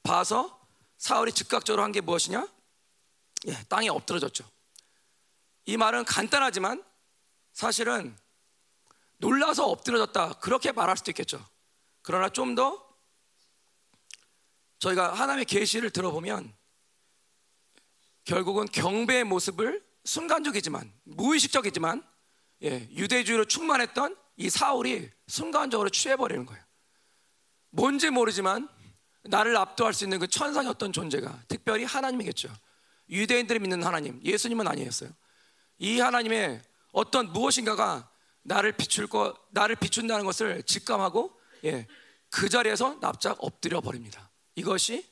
봐서 0.03 0.67
사울이 0.99 1.33
즉각적으로 1.33 1.83
한 1.83 1.93
게 1.93 2.00
무엇이냐? 2.00 2.49
예, 3.49 3.65
땅에 3.69 3.88
엎드러졌죠. 3.88 4.49
이 5.67 5.76
말은 5.76 6.05
간단하지만 6.05 6.83
사실은 7.53 8.17
놀라서 9.19 9.67
엎드려졌다 9.67 10.35
그렇게 10.41 10.73
말할 10.73 10.97
수도 10.97 11.11
있겠죠. 11.11 11.45
그러나 12.03 12.29
좀 12.29 12.55
더 12.55 12.87
저희가 14.79 15.15
하나님의 15.15 15.47
계시를 15.47 15.91
들어보면 15.91 16.55
결국은 18.25 18.67
경배의 18.67 19.25
모습을 19.25 19.85
순간적이지만 20.05 20.93
무의식적이지만 21.05 22.02
예, 22.63 22.89
유대주의로 22.93 23.45
충만했던 23.45 24.17
이 24.37 24.50
사울이 24.50 25.11
순간적으로 25.26 25.89
취해버리는 25.89 26.45
거예요. 26.47 26.63
뭔지 27.71 28.11
모르지만 28.11 28.69
나를 29.25 29.57
압도할 29.57 29.93
수 29.93 30.05
있는 30.05 30.19
그 30.19 30.26
천상의 30.26 30.71
어떤 30.71 30.93
존재가 30.93 31.45
특별히 31.49 31.85
하나님이겠죠. 31.85 32.49
유대인들이 33.09 33.59
믿는 33.61 33.83
하나님, 33.83 34.21
예수님은 34.23 34.67
아니었어요. 34.67 35.11
이 35.79 36.00
하나님의 36.00 36.63
어떤 36.93 37.33
무엇인가가 37.33 38.11
나를 38.47 38.73
비출 38.73 39.06
거, 39.06 39.37
나를 39.50 39.76
비춘다는 39.76 40.25
것을 40.25 40.63
직감하고 40.63 41.39
예, 41.65 41.87
그 42.30 42.49
자리에서 42.49 43.00
납작 43.00 43.39
엎드려 43.41 43.80
버립니다. 43.80 44.30
이것이 44.54 45.09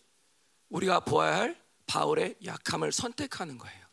우리가 0.69 1.01
보아야 1.01 1.37
할 1.39 1.65
바울의 1.87 2.37
약함을 2.45 2.93
선택하는 2.93 3.59
거예요. 3.59 3.85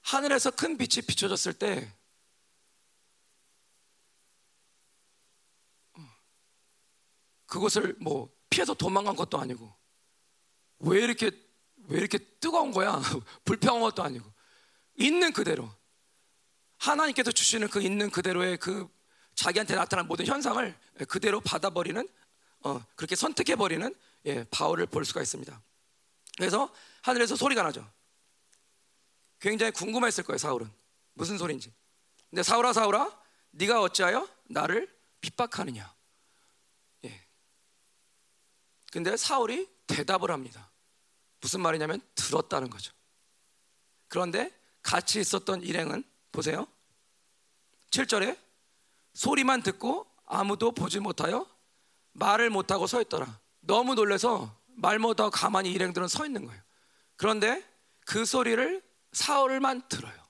하늘에서 0.00 0.50
큰 0.50 0.76
빛이 0.76 1.06
비춰졌을 1.06 1.52
때 1.52 1.96
그것을 7.46 7.94
뭐 8.00 8.34
피해서 8.50 8.74
도망간 8.74 9.14
것도 9.14 9.38
아니고 9.38 9.72
왜 10.80 11.02
이렇게 11.02 11.30
왜 11.88 11.98
이렇게 11.98 12.18
뜨거운 12.40 12.72
거야? 12.72 13.00
불평한 13.44 13.80
것도 13.82 14.02
아니고 14.02 14.31
있는 14.96 15.32
그대로 15.32 15.70
하나님께서 16.78 17.30
주시는 17.30 17.68
그 17.68 17.80
있는 17.80 18.10
그대로의 18.10 18.56
그 18.58 18.88
자기한테 19.34 19.74
나타난 19.74 20.06
모든 20.06 20.26
현상을 20.26 20.76
그대로 21.08 21.40
받아버리는 21.40 22.06
어, 22.64 22.84
그렇게 22.96 23.16
선택해 23.16 23.56
버리는 23.56 23.94
예, 24.26 24.44
바울을 24.44 24.86
볼 24.86 25.04
수가 25.04 25.22
있습니다. 25.22 25.60
그래서 26.36 26.72
하늘에서 27.02 27.36
소리가 27.36 27.62
나죠. 27.62 27.88
굉장히 29.40 29.72
궁금했을 29.72 30.24
거예요, 30.24 30.38
사울은. 30.38 30.70
무슨 31.14 31.38
소리인지. 31.38 31.72
근데 32.30 32.42
사울아, 32.42 32.72
사울아, 32.72 33.10
네가 33.50 33.82
어찌하여 33.82 34.28
나를 34.44 34.88
핍박하느냐? 35.20 35.92
예. 37.04 37.26
근데 38.92 39.16
사울이 39.16 39.68
대답을 39.86 40.30
합니다. 40.30 40.70
무슨 41.40 41.60
말이냐면 41.60 42.00
들었다는 42.14 42.70
거죠. 42.70 42.92
그런데 44.08 44.50
같이 44.82 45.20
있었던 45.20 45.62
일행은 45.62 46.04
보세요. 46.32 46.66
7절에 47.90 48.38
소리만 49.14 49.62
듣고 49.62 50.06
아무도 50.26 50.72
보지 50.72 51.00
못하여 51.00 51.46
말을 52.12 52.50
못하고 52.50 52.86
서 52.86 53.00
있더라. 53.00 53.40
너무 53.60 53.94
놀래서 53.94 54.58
말 54.66 54.98
못하고 54.98 55.30
가만히 55.30 55.70
일행들은 55.72 56.08
서 56.08 56.26
있는 56.26 56.46
거예요. 56.46 56.60
그런데 57.16 57.62
그 58.04 58.24
소리를 58.24 58.82
사울만 59.12 59.88
들어요. 59.88 60.22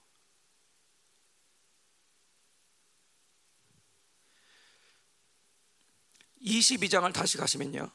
(22장을) 6.43 7.13
다시 7.13 7.39
가시면요 7.39 7.89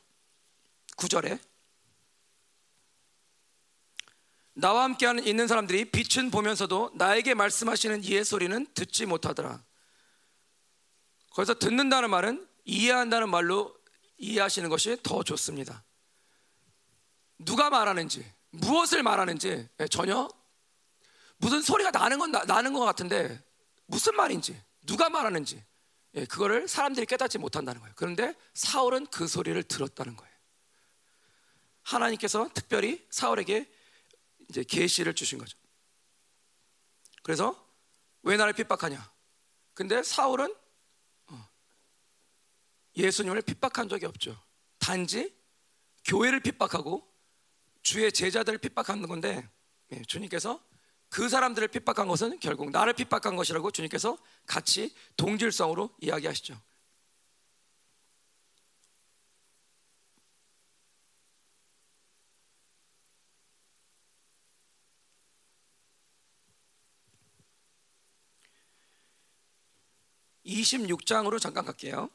(9절에) 0.95 1.39
나와 4.59 4.85
함께하는 4.85 5.23
있는 5.27 5.47
사람들이 5.47 5.85
빛은 5.85 6.31
보면서도 6.31 6.91
나에게 6.95 7.35
말씀하시는 7.35 8.03
이의 8.03 8.25
소리는 8.25 8.65
듣지 8.73 9.05
못하더라. 9.05 9.63
거기서 11.29 11.59
듣는다는 11.59 12.09
말은 12.09 12.47
이해한다는 12.65 13.29
말로 13.29 13.77
이해하시는 14.17 14.67
것이 14.69 14.97
더 15.03 15.21
좋습니다. 15.21 15.83
누가 17.37 17.69
말하는지, 17.69 18.25
무엇을 18.49 19.03
말하는지 19.03 19.69
전혀 19.91 20.27
무슨 21.37 21.61
소리가 21.61 21.91
나는 21.91 22.17
건 22.17 22.31
나, 22.31 22.43
나는 22.45 22.73
것 22.73 22.79
같은데 22.79 23.39
무슨 23.85 24.15
말인지 24.15 24.59
누가 24.81 25.07
말하는지 25.07 25.63
예, 26.15 26.25
그거를 26.25 26.67
사람들이 26.67 27.05
깨닫지 27.05 27.37
못한다는 27.37 27.79
거예요. 27.79 27.93
그런데 27.95 28.33
사울은 28.55 29.05
그 29.07 29.27
소리를 29.27 29.61
들었다는 29.61 30.17
거예요. 30.17 30.33
하나님께서 31.83 32.49
특별히 32.55 33.05
사울에게 33.11 33.76
이제 34.49 34.63
계시를 34.63 35.13
주신 35.13 35.37
거죠. 35.37 35.57
그래서 37.23 37.67
왜 38.23 38.37
나를 38.37 38.53
핍박하냐? 38.53 39.11
근데 39.73 40.01
사울은 40.01 40.53
어, 41.27 41.49
예수님을 42.95 43.41
핍박한 43.41 43.89
적이 43.89 44.05
없죠. 44.05 44.41
단지 44.79 45.35
교회를 46.05 46.39
핍박하고 46.39 47.07
주의 47.81 48.11
제자들을 48.11 48.59
핍박하는 48.59 49.07
건데 49.07 49.49
예, 49.91 50.01
주님께서 50.03 50.61
그 51.09 51.29
사람들을 51.29 51.67
핍박한 51.69 52.07
것은 52.07 52.39
결국 52.39 52.71
나를 52.71 52.93
핍박한 52.93 53.35
것이라고 53.35 53.71
주님께서 53.71 54.17
같이 54.45 54.93
동질성으로 55.15 55.95
이야기하시죠. 56.01 56.59
26장으로 70.67 71.39
잠깐 71.39 71.65
갈게요. 71.65 72.09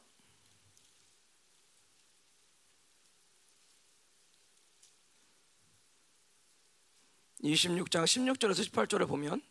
(26장 7.41 8.05
16절에서 8.05 8.71
18절을) 8.71 9.07
보면 9.07 9.41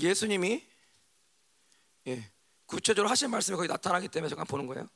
예수님이 0.00 0.64
예, 2.06 2.30
구체적으로 2.66 3.10
하신 3.10 3.30
말씀이 3.30 3.56
거기 3.56 3.68
나타나기 3.68 4.08
때문에 4.08 4.28
잠깐 4.28 4.46
보는 4.46 4.66
거예요. 4.66 4.88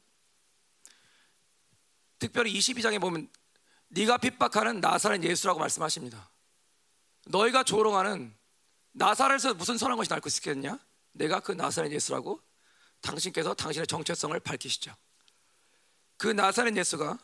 특별히 2.19 2.53
22장에 2.57 3.01
보면 3.01 3.29
네가 3.89 4.19
핍박하는 4.19 4.81
나사렛 4.81 5.23
예수라고 5.25 5.59
말씀하십니다. 5.59 6.31
너희가 7.27 7.65
조롱하는 7.65 8.35
나사렛에서 8.93 9.55
무슨 9.55 9.77
선한 9.77 9.97
것이 9.97 10.09
날 10.09 10.21
것이겠냐? 10.21 10.79
내가 11.13 11.41
그 11.41 11.53
나사렛 11.53 11.93
예수라고 11.93 12.41
당신께서 13.01 13.55
당신의 13.55 13.87
정체성을 13.87 14.39
밝히시죠. 14.41 14.95
그 16.17 16.29
나사렛 16.29 16.77
예수가 16.77 17.19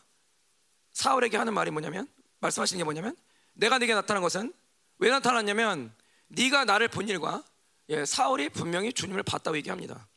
사울에게 0.93 1.37
하는 1.37 1.55
말이 1.55 1.71
뭐냐면 1.71 2.09
말씀하시는 2.41 2.79
게 2.79 2.85
뭐냐면 2.85 3.17
내가 3.55 3.79
네게 3.79 3.95
나타난 3.95 4.23
것은 4.23 4.53
왜 4.99 5.11
나타났냐면 5.11 5.95
네가 6.29 6.65
나를 6.65 6.89
본 6.89 7.09
일과 7.09 7.43
예, 7.89 8.05
사울이 8.05 8.51
분명히 8.51 8.93
주님을 8.93 9.23
봤다고 9.23 9.57
얘기합니다. 9.57 10.09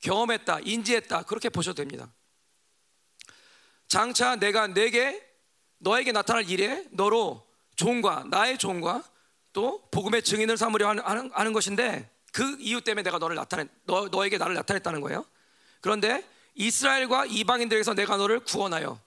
경험했다, 0.00 0.60
인지했다 0.60 1.22
그렇게 1.22 1.48
보셔도 1.48 1.76
됩니다. 1.76 2.12
장차 3.88 4.36
내가 4.36 4.66
내게 4.66 5.26
너에게 5.78 6.12
나타날 6.12 6.48
일에 6.48 6.86
너로 6.90 7.46
종과 7.76 8.24
나의 8.30 8.58
종과 8.58 9.04
또 9.52 9.88
복음의 9.90 10.22
증인을 10.22 10.56
삼으려 10.56 10.88
하는, 10.88 11.02
하는, 11.04 11.30
하는 11.32 11.52
것인데 11.52 12.10
그 12.36 12.54
이유 12.60 12.82
때문에 12.82 13.02
내가 13.02 13.16
너를 13.16 13.34
나타내 13.34 13.66
너, 13.84 14.08
너에게 14.08 14.36
나를 14.36 14.52
나타냈다는 14.56 15.00
거예요. 15.00 15.24
그런데 15.80 16.22
이스라엘과 16.54 17.24
이방인들에서 17.24 17.94
내가 17.94 18.18
너를 18.18 18.40
구원하여 18.40 19.00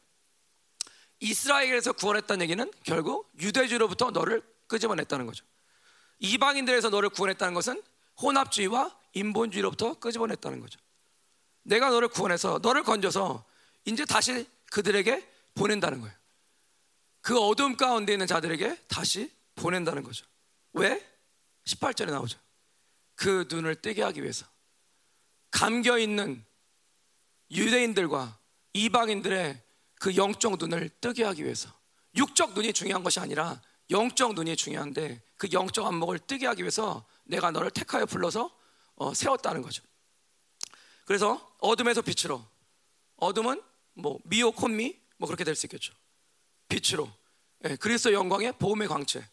이스라엘에서 1.20 1.94
구원했다는 1.94 2.42
얘기는 2.42 2.72
결국 2.84 3.32
유대주로부터 3.40 4.10
너를 4.10 4.42
끄집어냈다는 4.66 5.28
거죠. 5.28 5.46
이방인들에서 6.18 6.90
너를 6.90 7.10
구원했다는 7.10 7.54
것은 7.54 7.84
혼합주의와 8.20 8.98
인본주의로부터 9.14 10.00
끄집어냈다는 10.00 10.60
거죠. 10.60 10.80
내가 11.62 11.92
너를 11.92 12.08
구원해서 12.08 12.60
너를 12.64 12.82
건져서 12.82 13.46
이제 13.86 14.06
다시 14.06 14.48
그들에게 14.72 15.30
보낸다는 15.54 16.02
거예요. 16.02 16.16
그 17.22 17.38
어둠 17.38 17.78
가운데 17.78 18.12
있는 18.12 18.26
자들에게 18.26 18.86
다시 18.88 19.32
보낸다는 19.54 20.02
거죠. 20.02 20.26
왜? 20.74 21.08
18절에 21.66 22.10
나오죠. 22.10 22.40
그 23.20 23.46
눈을 23.52 23.76
뜨게 23.76 24.02
하기 24.02 24.22
위해서. 24.24 24.46
감겨 25.52 25.98
있는 25.98 26.46
유대인들과 27.52 28.40
이방인들의 28.72 29.62
그 29.96 30.16
영적 30.16 30.56
눈을 30.58 30.88
뜨게 31.02 31.26
하기 31.26 31.44
위해서. 31.44 31.70
육적 32.16 32.54
눈이 32.54 32.72
중요한 32.72 33.04
것이 33.04 33.20
아니라 33.20 33.62
영적 33.90 34.36
눈이 34.36 34.56
중요한데 34.56 35.22
그 35.36 35.50
영적 35.52 35.86
안목을 35.86 36.20
뜨게 36.20 36.48
하기 36.48 36.62
위해서 36.62 37.06
내가 37.26 37.52
너를 37.52 37.72
택하여 37.72 38.06
불러서 38.06 38.58
어, 38.96 39.14
세웠다는 39.14 39.64
거죠. 39.64 39.84
그래서 41.04 41.54
어둠에서 41.60 42.02
빛으로 42.02 42.48
어둠은 43.18 43.62
뭐 43.96 44.18
미오 44.24 44.54
콘미 44.54 44.98
뭐 45.18 45.28
그렇게 45.28 45.44
될 45.44 45.56
수 45.56 45.66
있겠죠. 45.66 45.94
빛으로 46.70 47.12
예, 47.66 47.76
그리스도 47.76 48.14
영광의 48.14 48.54
복음의 48.54 48.88
광채. 48.88 49.28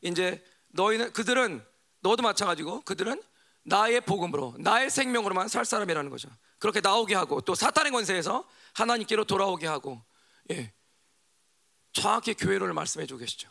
이제 0.00 0.42
너희는 0.68 1.12
그들은 1.12 1.67
너도 2.00 2.22
마찬가지고 2.22 2.82
그들은 2.82 3.22
나의 3.64 4.00
복음으로 4.00 4.54
나의 4.58 4.90
생명으로만 4.90 5.48
살 5.48 5.64
사람이라는 5.64 6.10
거죠. 6.10 6.28
그렇게 6.58 6.80
나오게 6.80 7.14
하고 7.14 7.40
또 7.40 7.54
사탄의 7.54 7.92
권세에서 7.92 8.48
하나님께로 8.74 9.24
돌아오게 9.24 9.66
하고 9.66 10.02
예. 10.50 10.72
정확히 11.92 12.34
교회를 12.34 12.72
말씀해 12.72 13.06
주고 13.06 13.18
계시죠. 13.18 13.50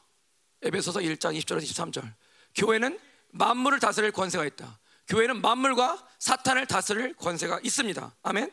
에베소서 0.62 1.01
1장 1.01 1.38
20절에서 1.38 1.63
23절. 1.63 2.13
교회는 2.55 2.99
만물을 3.29 3.79
다스릴 3.79 4.12
권세가 4.12 4.45
있다. 4.45 4.79
교회는 5.07 5.41
만물과 5.41 6.05
사탄을 6.19 6.65
다스릴 6.65 7.15
권세가 7.15 7.60
있습니다. 7.63 8.15
아멘. 8.23 8.51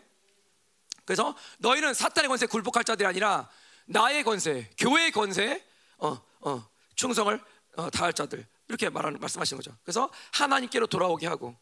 그래서 1.05 1.37
너희는 1.59 1.95
사탄의 1.95 2.29
권세에 2.29 2.47
굴복할 2.47 2.85
자들이 2.85 3.07
아니라 3.07 3.49
나의 3.87 4.25
권세, 4.25 4.71
교회의 4.79 5.13
권세에 5.13 5.65
어, 5.99 6.21
어, 6.41 6.69
충성을 6.95 7.41
어, 7.77 7.91
다할 7.91 8.13
자들 8.13 8.47
이렇게 8.69 8.89
말하는 8.89 9.21
말씀하시는 9.21 9.63
거죠. 9.63 9.77
그래서 9.83 10.11
하나님께로 10.33 10.87
돌아오게 10.87 11.27
하고 11.27 11.57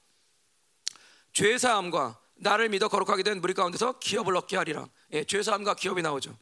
죄 1.33 1.59
사함과 1.59 2.21
나를 2.35 2.69
믿어 2.69 2.89
거룩하게 2.89 3.23
된 3.23 3.41
무리 3.41 3.55
가운데서 3.55 3.99
기업을 3.99 4.37
얻게 4.37 4.57
하리라. 4.57 4.87
예, 5.13 5.25
죄 5.25 5.43
사함과 5.43 5.75
기업이 5.75 6.03
나오죠. 6.03 6.37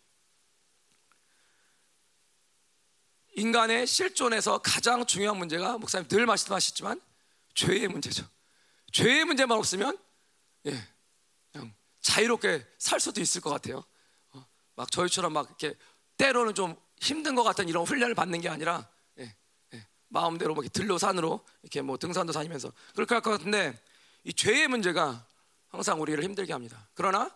인간의 3.37 3.87
실존에서 3.87 4.59
가장 4.59 5.07
중요한 5.07 5.37
문제가 5.37 5.79
목사님 5.79 6.09
늘 6.09 6.27
말씀하셨지만 6.27 7.01
죄의 7.55 7.89
문제죠. 7.89 8.27
죄의 8.93 9.25
문제만 9.25 9.57
없으면 9.57 9.97
예, 10.67 10.89
그냥 11.53 11.73
자유롭게 12.01 12.67
살 12.79 12.99
수도 12.99 13.21
있을 13.21 13.41
것 13.41 13.51
같아요. 13.51 13.85
어, 14.33 14.47
막 14.75 14.91
저희처럼 14.91 15.33
막 15.33 15.47
이렇게 15.47 15.79
때로는 16.17 16.55
좀 16.55 16.77
힘든 16.99 17.35
것 17.35 17.43
같은 17.43 17.69
이런 17.69 17.85
훈련을 17.85 18.15
받는 18.15 18.41
게 18.41 18.49
아니라 18.49 18.90
마음대로 20.11 20.55
뭐 20.55 20.63
들로 20.73 20.99
산으로 20.99 21.41
이렇게 21.63 21.81
뭐 21.83 21.97
등산도 21.97 22.33
다니면서 22.33 22.73
그렇게 22.95 23.15
할 23.15 23.23
것 23.23 23.31
같은데 23.31 23.81
이 24.25 24.33
죄의 24.33 24.69
문제가 24.69 25.25
항상 25.69 26.01
우리를 26.03 26.23
힘들게 26.23 26.53
합니다. 26.53 26.89
그러나 26.95 27.31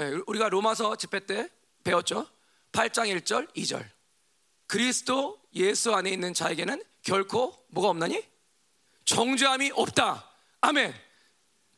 예, 0.00 0.04
우리가 0.26 0.48
로마서 0.48 0.96
집회 0.96 1.20
때 1.20 1.48
배웠죠. 1.84 2.26
8장 2.72 3.08
1절, 3.20 3.52
2절. 3.54 3.88
그리스도 4.66 5.40
예수 5.54 5.94
안에 5.94 6.10
있는 6.10 6.34
자에게는 6.34 6.82
결코 7.02 7.64
뭐가 7.68 7.88
없나니? 7.88 8.22
정죄함이 9.04 9.72
없다. 9.74 10.28
아멘. 10.60 10.94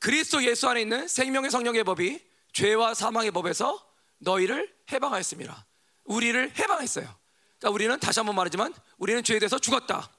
그리스도 0.00 0.42
예수 0.44 0.68
안에 0.68 0.80
있는 0.80 1.06
생명의 1.06 1.50
성령의 1.50 1.84
법이 1.84 2.20
죄와 2.52 2.94
사망의 2.94 3.30
법에서 3.30 3.80
너희를 4.18 4.74
해방하였습니다. 4.90 5.66
우리를 6.04 6.58
해방했어요. 6.58 7.14
자, 7.60 7.68
우리는 7.70 7.98
다시 8.00 8.18
한번 8.18 8.34
말하지만 8.34 8.74
우리는 8.98 9.22
죄에 9.22 9.38
대해서 9.38 9.58
죽었다. 9.58 10.10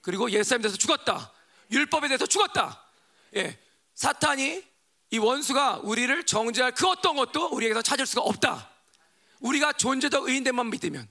그리고 0.00 0.30
예수님에 0.30 0.62
대해서 0.62 0.76
죽었다. 0.76 1.32
율법에 1.70 2.08
대해서 2.08 2.26
죽었다. 2.26 2.84
예. 3.36 3.58
사탄이 3.94 4.64
이 5.10 5.18
원수가 5.18 5.80
우리를 5.82 6.24
정죄할 6.24 6.72
그 6.72 6.88
어떤 6.88 7.16
것도 7.16 7.48
우리에게서 7.48 7.82
찾을 7.82 8.06
수가 8.06 8.22
없다. 8.22 8.70
우리가 9.40 9.72
존재적 9.72 10.28
의인됨만 10.28 10.70
믿으면 10.70 11.08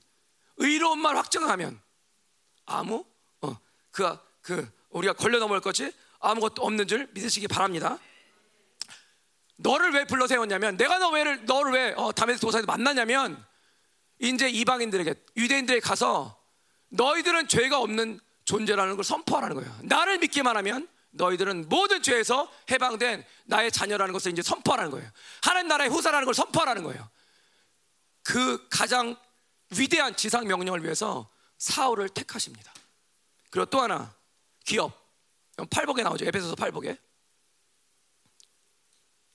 의로운말 0.57 1.17
확정하면 1.17 1.81
아무 2.65 3.05
어, 3.41 3.57
그, 3.91 4.17
그 4.41 4.71
우리가 4.89 5.13
걸려 5.13 5.39
넘어갈 5.39 5.61
것이 5.61 5.91
아무것도 6.19 6.61
없는 6.61 6.87
줄 6.87 7.07
믿으시기 7.13 7.47
바랍니다. 7.47 7.97
너를 9.57 9.91
왜 9.91 10.05
불러 10.05 10.27
세웠냐면 10.27 10.77
내가 10.77 10.99
너 10.99 11.09
왜를 11.09 11.45
너를 11.45 11.73
왜 11.73 11.93
어, 11.97 12.11
다메스 12.11 12.39
도사에서 12.39 12.65
만나냐면 12.65 13.43
이제 14.19 14.49
이방인들에게 14.49 15.15
유대인들에게 15.37 15.81
가서 15.81 16.41
너희들은 16.89 17.47
죄가 17.47 17.79
없는 17.79 18.19
존재라는 18.49 18.95
걸 18.95 19.05
선포하라는 19.05 19.55
거예요. 19.57 19.79
나를 19.83 20.17
믿기만 20.17 20.57
하면 20.57 20.87
너희들은 21.11 21.69
모든 21.69 22.01
죄에서 22.01 22.51
해방된 22.71 23.23
나의 23.45 23.71
자녀라는 23.71 24.11
것을 24.11 24.31
이제 24.31 24.41
선포하라는 24.41 24.89
거예요. 24.89 25.07
하나님 25.43 25.67
나라의 25.67 25.91
후사라는 25.91 26.25
걸 26.25 26.33
선포하라는 26.33 26.81
거예요. 26.81 27.07
그 28.23 28.67
가장 28.69 29.15
위대한 29.77 30.15
지상 30.15 30.47
명령을 30.47 30.83
위해서 30.83 31.29
사울을 31.59 32.09
택하십니다. 32.09 32.73
그리고 33.51 33.67
또 33.67 33.81
하나 33.81 34.15
기업. 34.65 34.97
팔복에 35.69 36.01
나오죠. 36.01 36.25
에베소서 36.25 36.55
팔복에. 36.55 36.97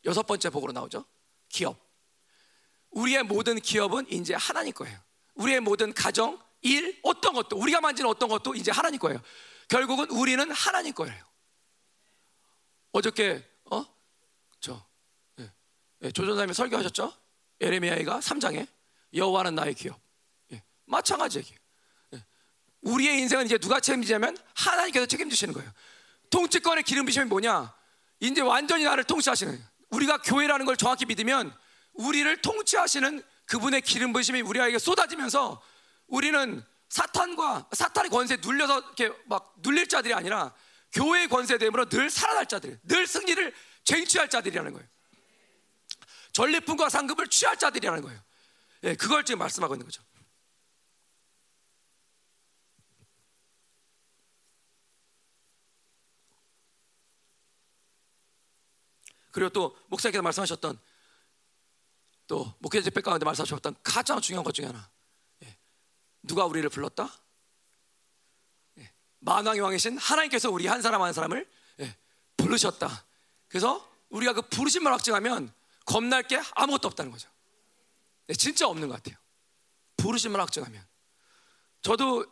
여섯 0.06 0.26
번째 0.26 0.50
복으로 0.50 0.72
나오죠. 0.72 1.04
기업. 1.48 1.78
우리의 2.90 3.22
모든 3.22 3.60
기업은 3.60 4.10
이제 4.10 4.34
하나님 4.34 4.72
거예요. 4.72 4.98
우리의 5.34 5.60
모든 5.60 5.92
가정, 5.92 6.42
일, 6.64 7.00
어떤 7.02 7.32
것도 7.32 7.56
우리가 7.56 7.80
만지는 7.80 8.10
어떤 8.10 8.28
것도 8.28 8.54
이제 8.54 8.70
하나님 8.70 8.98
거예요. 8.98 9.22
결국은 9.68 10.10
우리는 10.10 10.50
하나님 10.50 10.92
거예요. 10.92 11.24
어저께 12.92 13.42
어 13.70 13.94
저 14.64 14.82
예, 15.40 15.50
예, 16.02 16.10
조전사님이 16.10 16.54
설교하셨죠? 16.54 17.12
에레미야가 17.60 18.20
3장에 18.20 18.66
여호와는 19.12 19.54
나의 19.54 19.74
기업. 19.74 20.00
예, 20.52 20.62
마찬가지 20.86 21.38
얘기예요. 21.38 21.58
예, 22.14 22.24
우리의 22.80 23.18
인생은 23.18 23.44
이제 23.44 23.58
누가 23.58 23.78
책임지냐면 23.78 24.34
하나님께서 24.54 25.04
책임지시는 25.04 25.52
거예요. 25.52 25.70
통치권의 26.30 26.84
기름 26.84 27.04
부심이 27.04 27.26
뭐냐? 27.26 27.74
이제 28.20 28.40
완전히 28.40 28.84
나를 28.84 29.04
통치하시는 29.04 29.62
우리가 29.90 30.22
교회라는 30.22 30.64
걸 30.64 30.78
정확히 30.78 31.04
믿으면 31.04 31.54
우리를 31.92 32.40
통치하시는 32.40 33.22
그분의 33.44 33.82
기름 33.82 34.14
부심이 34.14 34.40
우리에게 34.40 34.78
쏟아지면서 34.78 35.60
우리는 36.06 36.64
사탄과 36.88 37.68
사탄의 37.72 38.10
권세에 38.10 38.38
눌려서 38.40 38.80
이렇게 38.80 39.12
막 39.26 39.54
눌릴 39.58 39.88
자들이 39.88 40.14
아니라 40.14 40.54
교회의 40.92 41.28
권세됨으로 41.28 41.88
늘 41.88 42.08
살아날 42.08 42.46
자들, 42.46 42.78
늘 42.84 43.06
승리를 43.06 43.52
쟁취할 43.82 44.30
자들이라는 44.30 44.72
거예요. 44.72 44.88
전리품과 46.32 46.88
상급을 46.88 47.28
취할 47.28 47.56
자들이라는 47.58 48.02
거예요. 48.02 48.20
예, 48.84 48.94
그걸 48.94 49.24
지금 49.24 49.38
말씀하고 49.38 49.74
있는 49.74 49.86
거죠. 49.86 50.02
그리고 59.32 59.50
또 59.50 59.76
목사님께서 59.88 60.22
말씀하셨던 60.22 60.78
또 62.28 62.54
목회자 62.60 62.84
집회 62.84 63.00
가운데 63.00 63.24
말씀하셨던 63.24 63.74
가장 63.82 64.20
중요한 64.20 64.44
것 64.44 64.54
중에 64.54 64.66
하나 64.66 64.88
예. 66.24 66.26
누가 66.26 66.46
우리를 66.46 66.68
불렀다? 66.70 67.12
예. 68.78 68.90
만왕의 69.20 69.60
왕이신 69.60 69.98
하나님께서 69.98 70.50
우리 70.50 70.66
한 70.66 70.82
사람 70.82 71.02
한 71.02 71.12
사람을 71.12 71.48
예. 71.80 71.96
부르셨다. 72.36 73.04
그래서 73.48 73.88
우리가 74.08 74.32
그 74.32 74.42
부르심을 74.42 74.92
확증하면 74.92 75.52
겁날 75.86 76.22
게 76.22 76.40
아무것도 76.54 76.88
없다는 76.88 77.12
거죠. 77.12 77.28
네, 78.26 78.34
진짜 78.34 78.66
없는 78.68 78.88
것 78.88 78.94
같아요. 78.94 79.16
부르심을 79.96 80.40
확증하면. 80.40 80.84
저도 81.82 82.24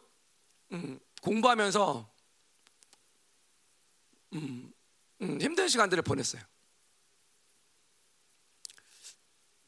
음, 0.73 0.99
공부하면서 1.21 2.11
음, 4.35 4.73
음, 5.21 5.41
힘든 5.41 5.69
시간들을 5.69 6.03
보냈어요. 6.03 6.43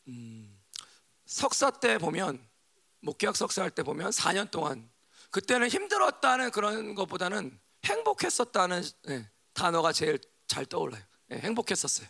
음, 0.08 0.62
석사 1.26 1.70
때 1.70 1.98
보면 1.98 2.44
목회학 3.04 3.36
석사 3.36 3.62
할 3.62 3.70
때 3.70 3.82
보면 3.82 4.10
4년 4.10 4.50
동안 4.50 4.90
그때는 5.30 5.68
힘들었다는 5.68 6.50
그런 6.50 6.94
것보다는 6.94 7.58
행복했었다는 7.84 8.82
네, 9.04 9.30
단어가 9.52 9.92
제일 9.92 10.18
잘 10.46 10.64
떠올라요. 10.64 11.02
네, 11.26 11.38
행복했었어요. 11.38 12.08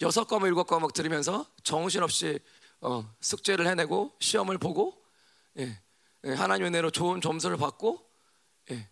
여섯 0.00 0.24
과목 0.26 0.46
일곱 0.46 0.66
과목 0.66 0.92
들으면서 0.92 1.46
정신없이 1.62 2.40
어, 2.80 3.08
숙제를 3.20 3.66
해내고 3.68 4.16
시험을 4.20 4.58
보고 4.58 5.00
예, 5.58 5.80
예, 6.24 6.32
하나님의 6.32 6.70
은혜로 6.70 6.90
좋은 6.90 7.20
점수를 7.20 7.56
받고 7.56 8.04
예, 8.72 8.88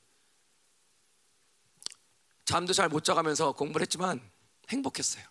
잠도 2.44 2.72
잘 2.72 2.88
못 2.88 3.02
자가면서 3.02 3.52
공부를 3.52 3.82
했지만 3.82 4.20
행복했어요. 4.68 5.24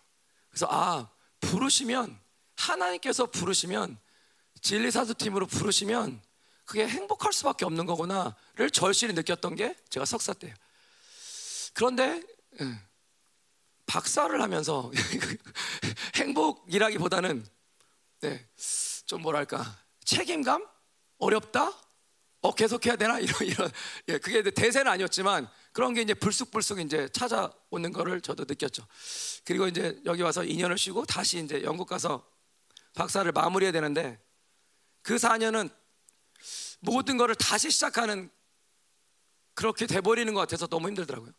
그래서 0.50 0.66
아 0.68 1.08
부르시면 1.40 2.20
하나님께서 2.56 3.26
부르시면 3.26 3.98
진리사도팀으로 4.62 5.46
부르시면 5.46 6.22
그게 6.64 6.88
행복할 6.88 7.32
수밖에 7.32 7.64
없는 7.64 7.84
거구나를 7.86 8.70
절실히 8.72 9.12
느꼈던 9.12 9.56
게 9.56 9.76
제가 9.90 10.06
석사 10.06 10.32
때예요. 10.32 10.54
그런데 11.74 12.22
예, 12.60 12.80
박사를 13.86 14.40
하면서 14.40 14.90
행복이라기보다는 16.16 17.46
네, 18.20 18.48
좀 19.04 19.22
뭐랄까 19.22 19.78
책임감 20.04 20.66
어렵다 21.18 21.72
어 22.40 22.54
계속 22.54 22.86
해야 22.86 22.96
되나 22.96 23.18
이런 23.18 23.46
이런 23.46 23.70
예, 24.08 24.18
그게 24.18 24.42
대세는 24.42 24.90
아니었지만 24.90 25.48
그런 25.72 25.94
게 25.94 26.02
이제 26.02 26.14
불쑥불쑥 26.14 26.80
이제 26.80 27.08
찾아오는 27.08 27.92
거를 27.92 28.20
저도 28.20 28.44
느꼈죠. 28.44 28.86
그리고 29.44 29.66
이제 29.66 30.00
여기 30.04 30.22
와서 30.22 30.42
2년을 30.42 30.78
쉬고 30.78 31.04
다시 31.04 31.42
이제 31.42 31.62
영국 31.62 31.88
가서 31.88 32.24
박사를 32.94 33.30
마무리해야 33.32 33.72
되는데 33.72 34.20
그 35.02 35.16
4년은 35.16 35.70
모든 36.80 37.16
거를 37.16 37.34
다시 37.34 37.70
시작하는 37.70 38.30
그렇게 39.54 39.86
돼버리는 39.86 40.32
것 40.34 40.40
같아서 40.40 40.66
너무 40.66 40.88
힘들더라고요. 40.88 41.32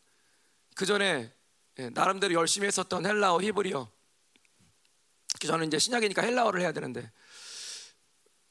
그 0.74 0.86
전에 0.86 1.32
예, 1.78 1.90
나름대로 1.90 2.34
열심히 2.34 2.66
했었던 2.66 3.04
헬라어, 3.04 3.40
히브리어. 3.40 3.90
저는 5.40 5.66
이제 5.66 5.78
신약이니까 5.78 6.22
헬라어를 6.22 6.60
해야 6.60 6.72
되는데, 6.72 7.10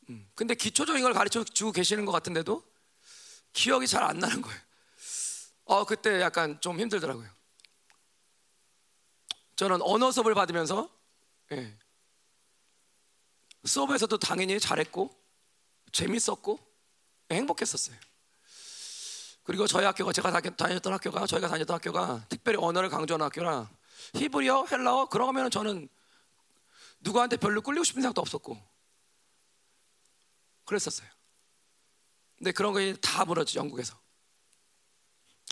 음, 0.09 0.29
근데 0.35 0.53
기초적인 0.53 1.01
걸 1.01 1.13
가르쳐 1.13 1.43
주고 1.43 1.71
계시는 1.71 2.05
것 2.05 2.11
같은데도 2.11 2.63
기억이 3.53 3.87
잘 3.87 4.03
안 4.03 4.19
나는 4.19 4.41
거예요. 4.41 4.59
어, 5.65 5.85
그때 5.85 6.19
약간 6.19 6.59
좀 6.59 6.79
힘들더라고요. 6.79 7.29
저는 9.55 9.81
언어 9.81 10.11
수업을 10.11 10.33
받으면서 10.33 10.89
예, 11.53 11.77
수업에서도 13.65 14.17
당연히 14.17 14.59
잘했고 14.59 15.09
재밌었고 15.91 16.59
행복했었어요. 17.31 17.95
그리고 19.43 19.67
저희 19.67 19.85
학교가 19.85 20.13
제가 20.13 20.31
다녔던 20.31 20.93
학교가 20.93 21.25
저희가 21.27 21.47
다녔던 21.49 21.75
학교가 21.75 22.25
특별히 22.29 22.57
언어를 22.61 22.89
강조하는 22.89 23.25
학교라 23.25 23.69
히브리어, 24.15 24.65
헬라어 24.71 25.09
그러면 25.09 25.49
저는 25.51 25.89
누구한테 27.01 27.37
별로 27.37 27.61
끌리고 27.61 27.83
싶은 27.83 28.01
생각도 28.01 28.21
없었고 28.21 28.57
그랬었어요. 30.65 31.07
근데 32.37 32.51
그런 32.51 32.73
게 32.73 32.95
다 33.01 33.25
무너지 33.25 33.57
영국에서. 33.57 33.97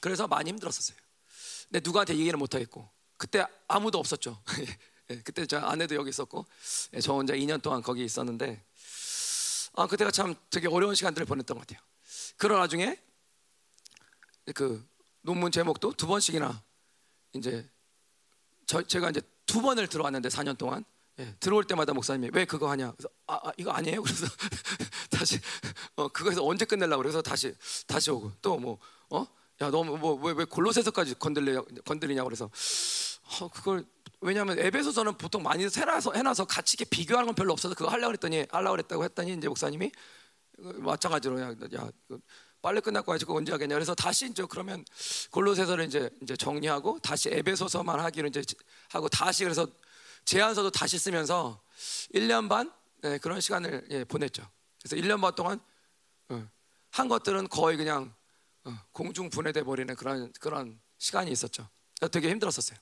그래서 0.02 0.28
많이 0.28 0.50
힘들었었어요. 0.50 0.97
근데 1.69 1.80
누구한테 1.84 2.17
얘기를 2.17 2.38
못 2.38 2.54
하겠고 2.56 2.89
그때 3.17 3.45
아무도 3.67 4.00
없었죠. 4.00 4.41
예, 5.12 5.21
그때 5.24 5.45
저 5.45 5.60
아내도 5.60 5.95
여기 5.95 6.10
있었고 6.10 6.45
예, 6.93 7.02
저 7.02 7.13
혼자 7.13 7.34
2년 7.34 7.62
동안 7.62 7.82
거기 7.82 8.04
있었는데 8.04 8.63
아 9.74 9.88
그때가 9.88 10.12
참 10.12 10.36
되게 10.50 10.67
어려운 10.67 10.95
시간들을 10.95 11.26
보냈던 11.26 11.58
것 11.58 11.67
같아요. 11.67 11.84
그런 12.38 12.60
와중에 12.60 12.97
그 14.56 14.86
논문 15.21 15.52
제목도 15.52 15.93
두 15.93 16.08
번씩이나 16.08 16.62
이제 17.34 17.69
저, 18.65 18.82
제가 18.82 19.10
이제 19.10 19.21
두 19.45 19.62
번을 19.62 19.88
들어왔는데 19.88 20.30
4년 20.30 20.58
동안 20.58 20.84
예, 21.19 21.36
들어올 21.39 21.65
때마다 21.65 21.93
목사님이 21.93 22.32
왜 22.34 22.45
그거 22.45 22.69
하냐? 22.71 22.91
그래서 22.93 23.10
아, 23.28 23.36
아 23.43 23.52
이거 23.58 23.71
아니에요. 23.71 24.02
그래서 24.02 24.26
다시 25.12 25.39
어 25.95 26.08
그거에서 26.08 26.45
언제 26.45 26.65
끝내려고 26.65 27.02
그래서 27.04 27.21
다시 27.21 27.54
다시 27.86 28.12
오고 28.12 28.32
또 28.41 28.58
뭐 28.58 28.80
어? 29.10 29.28
야 29.62 29.69
너무 29.69 29.97
뭐왜 29.97 30.34
왜 30.38 30.45
골로새서까지 30.45 31.15
건들려 31.15 31.63
건드리냐 31.86 32.24
그래서 32.24 32.50
어 33.39 33.47
그걸 33.49 33.85
왜냐하면 34.19 34.59
에베소서는 34.59 35.17
보통 35.17 35.41
많이 35.43 35.65
해놔서 35.65 36.13
해놔서 36.13 36.45
같이 36.45 36.75
이렇게 36.77 36.89
비교하는 36.89 37.27
건 37.27 37.35
별로 37.35 37.53
없어서 37.53 37.73
그거 37.75 37.89
하려고 37.89 38.09
그랬더니 38.09 38.45
하려고 38.51 38.73
그랬다고 38.73 39.03
했더니 39.03 39.33
이제 39.33 39.47
목사님이 39.47 39.91
마찬가지로 40.57 41.41
야, 41.41 41.55
야 41.75 41.89
빨리 42.61 42.79
끝났고 42.81 43.11
아직 43.11 43.29
언제 43.29 43.51
하겠냐. 43.51 43.73
그래서 43.73 43.95
다시 43.95 44.27
이제 44.27 44.45
그러면 44.47 44.85
골로새서를 45.31 45.85
이제 45.85 46.09
이제 46.21 46.35
정리하고 46.35 46.99
다시 46.99 47.29
에베소서만 47.29 47.99
하기로 47.99 48.27
이제 48.27 48.43
하고 48.89 49.09
다시 49.09 49.43
그래서 49.43 49.67
제안서도 50.25 50.69
다시 50.69 50.99
쓰면서 50.99 51.61
1년 52.13 52.47
반 52.47 52.71
네, 53.01 53.17
그런 53.17 53.41
시간을 53.41 53.87
예, 53.89 54.03
보냈죠. 54.03 54.47
그래서 54.79 54.95
1년 54.95 55.19
반 55.19 55.33
동안 55.33 55.59
어, 56.29 56.47
한 56.91 57.07
것들은 57.07 57.47
거의 57.47 57.77
그냥 57.77 58.13
어, 58.63 58.77
공중 58.91 59.31
분해돼 59.31 59.63
버리는 59.63 59.93
그런 59.95 60.31
그런 60.39 60.79
시간이 60.99 61.31
있었죠. 61.31 61.67
되게 62.11 62.29
힘들었었어요. 62.29 62.77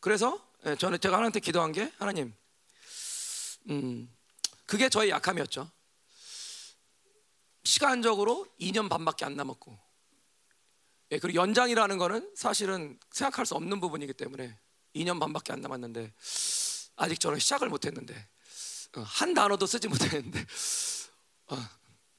그래서 0.00 0.44
예, 0.66 0.76
저는 0.76 0.98
제가 1.00 1.14
하나님한테 1.14 1.40
기도한 1.40 1.72
게 1.72 1.92
하나님, 1.98 2.34
음, 3.70 4.14
그게 4.66 4.88
저의 4.88 5.10
약함이었죠. 5.10 5.70
시간적으로 7.64 8.46
2년 8.60 8.88
반밖에 8.88 9.24
안 9.24 9.36
남았고 9.36 9.78
예, 11.12 11.18
그리고 11.18 11.40
연장이라는 11.40 11.98
거는 11.98 12.32
사실은 12.36 12.98
생각할 13.10 13.46
수 13.46 13.54
없는 13.54 13.80
부분이기 13.80 14.12
때문에 14.14 14.58
2년 14.94 15.20
반밖에 15.20 15.52
안 15.52 15.60
남았는데 15.60 16.12
아직 16.96 17.20
저는 17.20 17.38
시작을 17.38 17.68
못했는데 17.68 18.28
어, 18.96 19.00
한 19.02 19.34
단어도 19.34 19.66
쓰지 19.66 19.88
못했는데 19.88 20.44
어, 21.48 21.56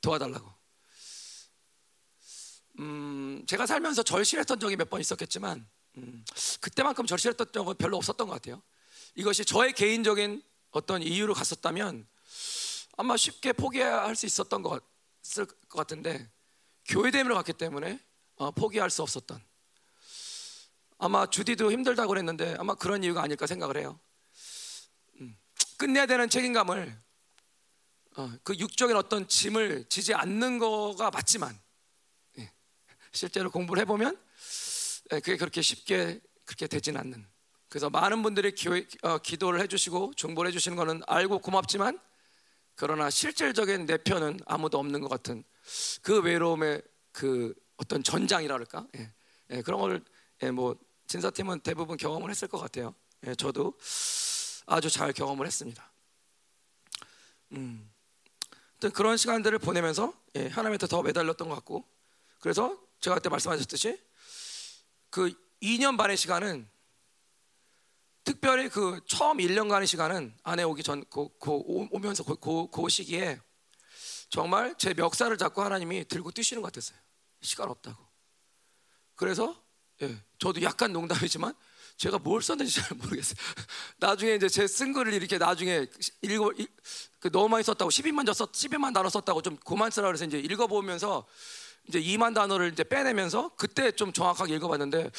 도와달라고. 0.01 0.51
음, 2.79 3.43
제가 3.47 3.65
살면서 3.65 4.03
절실했던 4.03 4.59
적이 4.59 4.75
몇 4.77 4.89
번 4.89 5.01
있었겠지만 5.01 5.67
음, 5.97 6.25
그때만큼 6.59 7.05
절실했던 7.05 7.47
적은 7.53 7.75
별로 7.75 7.97
없었던 7.97 8.27
것 8.27 8.33
같아요. 8.33 8.61
이것이 9.15 9.45
저의 9.45 9.73
개인적인 9.73 10.41
어떤 10.71 11.01
이유로 11.01 11.33
갔었다면 11.33 12.07
아마 12.97 13.17
쉽게 13.17 13.53
포기할 13.53 14.15
수 14.15 14.25
있었던 14.25 14.61
것 14.61 14.83
같은데 15.69 16.31
교회 16.85 17.11
대회로 17.11 17.35
갔기 17.35 17.53
때문에 17.53 17.99
어, 18.35 18.51
포기할 18.51 18.89
수 18.89 19.01
없었던 19.01 19.41
아마 20.97 21.25
주디도 21.25 21.71
힘들다고 21.71 22.09
그랬는데 22.09 22.55
아마 22.59 22.75
그런 22.75 23.03
이유가 23.03 23.23
아닐까 23.23 23.47
생각을 23.47 23.77
해요. 23.77 23.99
음, 25.19 25.35
끝내야 25.77 26.05
되는 26.05 26.29
책임감을 26.29 27.01
어, 28.17 28.31
그 28.43 28.55
육적인 28.55 28.95
어떤 28.95 29.27
짐을 29.27 29.85
지지 29.89 30.13
않는 30.13 30.59
거가 30.59 31.09
맞지만 31.11 31.59
예, 32.39 32.51
실제로 33.11 33.49
공부를 33.49 33.81
해보면 33.81 34.15
예, 34.15 34.31
그게 35.19 35.37
그렇게 35.37 35.61
쉽게 35.61 36.21
그렇게 36.45 36.67
되진 36.67 36.97
않는. 36.97 37.25
그래서 37.69 37.89
많은 37.89 38.21
분들이 38.23 38.53
기도, 38.53 38.75
어, 39.03 39.17
기도를 39.17 39.61
해주시고 39.61 40.13
중보를 40.15 40.49
해주시는 40.49 40.75
거는 40.75 41.01
알고 41.07 41.39
고맙지만 41.39 41.99
그러나 42.75 43.09
실질적인 43.09 43.85
내 43.85 43.97
편은 43.97 44.39
아무도 44.45 44.79
없는 44.79 45.01
것 45.01 45.07
같은 45.07 45.43
그 46.01 46.21
외로움의 46.21 46.81
그 47.11 47.53
어떤 47.77 48.03
전장이라 48.03 48.55
그럴까? 48.55 48.87
예, 48.97 49.13
예, 49.51 49.61
그런 49.61 49.79
걸 49.79 50.03
예, 50.43 50.51
뭐 50.51 50.75
진사팀은 51.07 51.61
대부분 51.61 51.97
경험을 51.97 52.29
했을 52.29 52.47
것 52.47 52.57
같아요. 52.57 52.95
예, 53.27 53.35
저도 53.35 53.77
아주 54.65 54.89
잘 54.89 55.13
경험을 55.13 55.45
했습니다. 55.45 55.91
음, 57.53 57.89
그런 58.93 59.17
시간들을 59.17 59.59
보내면서 59.59 60.13
예, 60.35 60.47
하나님한테 60.47 60.87
더 60.87 61.01
매달렸던 61.01 61.49
것 61.49 61.55
같고, 61.55 61.85
그래서 62.39 62.79
제가 62.99 63.15
그때 63.15 63.29
말씀하셨듯이 63.29 63.99
그 65.11 65.31
2년 65.61 65.97
반의 65.97 66.17
시간은 66.17 66.67
특별히 68.23 68.69
그 68.69 68.99
처음 69.07 69.37
1년간의 69.37 69.85
시간은 69.85 70.35
아내 70.43 70.63
오기 70.63 70.81
전 70.83 71.03
그, 71.09 71.27
그 71.39 71.51
오면서 71.51 72.23
그, 72.23 72.35
그, 72.35 72.67
그 72.71 72.89
시기에 72.89 73.39
정말 74.29 74.73
제 74.77 74.93
멱살을 74.93 75.37
잡고 75.37 75.61
하나님이 75.61 76.05
들고 76.07 76.31
뛰시는 76.31 76.61
것 76.61 76.71
같았어요. 76.71 76.97
시간 77.41 77.69
없다고. 77.69 78.03
그래서 79.15 79.61
예, 80.01 80.17
저도 80.39 80.61
약간 80.63 80.93
농담이지만 80.93 81.53
제가 81.97 82.17
뭘 82.17 82.41
썼는지 82.41 82.73
잘 82.81 82.97
모르겠어요. 82.97 83.35
나중에 83.99 84.35
이제 84.35 84.47
제 84.49 84.65
쓴 84.65 84.93
글을 84.93 85.13
이렇게 85.13 85.37
나중에 85.37 85.85
읽어 86.21 86.51
그 87.19 87.31
너무 87.31 87.49
많이 87.49 87.63
썼다고 87.63 87.91
12만 87.91 88.25
저 88.25 88.33
썼, 88.33 88.51
12만 88.53 88.93
단어 88.93 89.09
썼다고 89.09 89.41
좀 89.41 89.57
그만 89.57 89.91
쓰라 89.91 90.07
그래서 90.07 90.25
이제 90.25 90.39
읽어보면서 90.39 91.27
이제 91.87 91.99
2만 92.01 92.33
단어를 92.33 92.71
이제 92.71 92.83
빼내면서 92.83 93.55
그때 93.55 93.91
좀 93.91 94.13
정확하게 94.13 94.55
읽어봤는데 94.55 95.11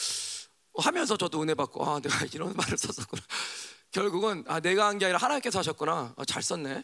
하면서 0.79 1.16
저도 1.16 1.42
은혜 1.42 1.55
받고 1.55 1.85
아 1.85 2.01
내가 2.01 2.25
이런 2.33 2.55
말을 2.55 2.79
썼었구나. 2.79 3.22
결국은 3.90 4.44
아 4.48 4.61
내가 4.61 4.87
한 4.87 4.98
게 4.98 5.05
아니라 5.07 5.18
하나님께서 5.18 5.59
하셨구나. 5.59 6.14
아, 6.16 6.25
잘 6.25 6.42
썼네. 6.42 6.83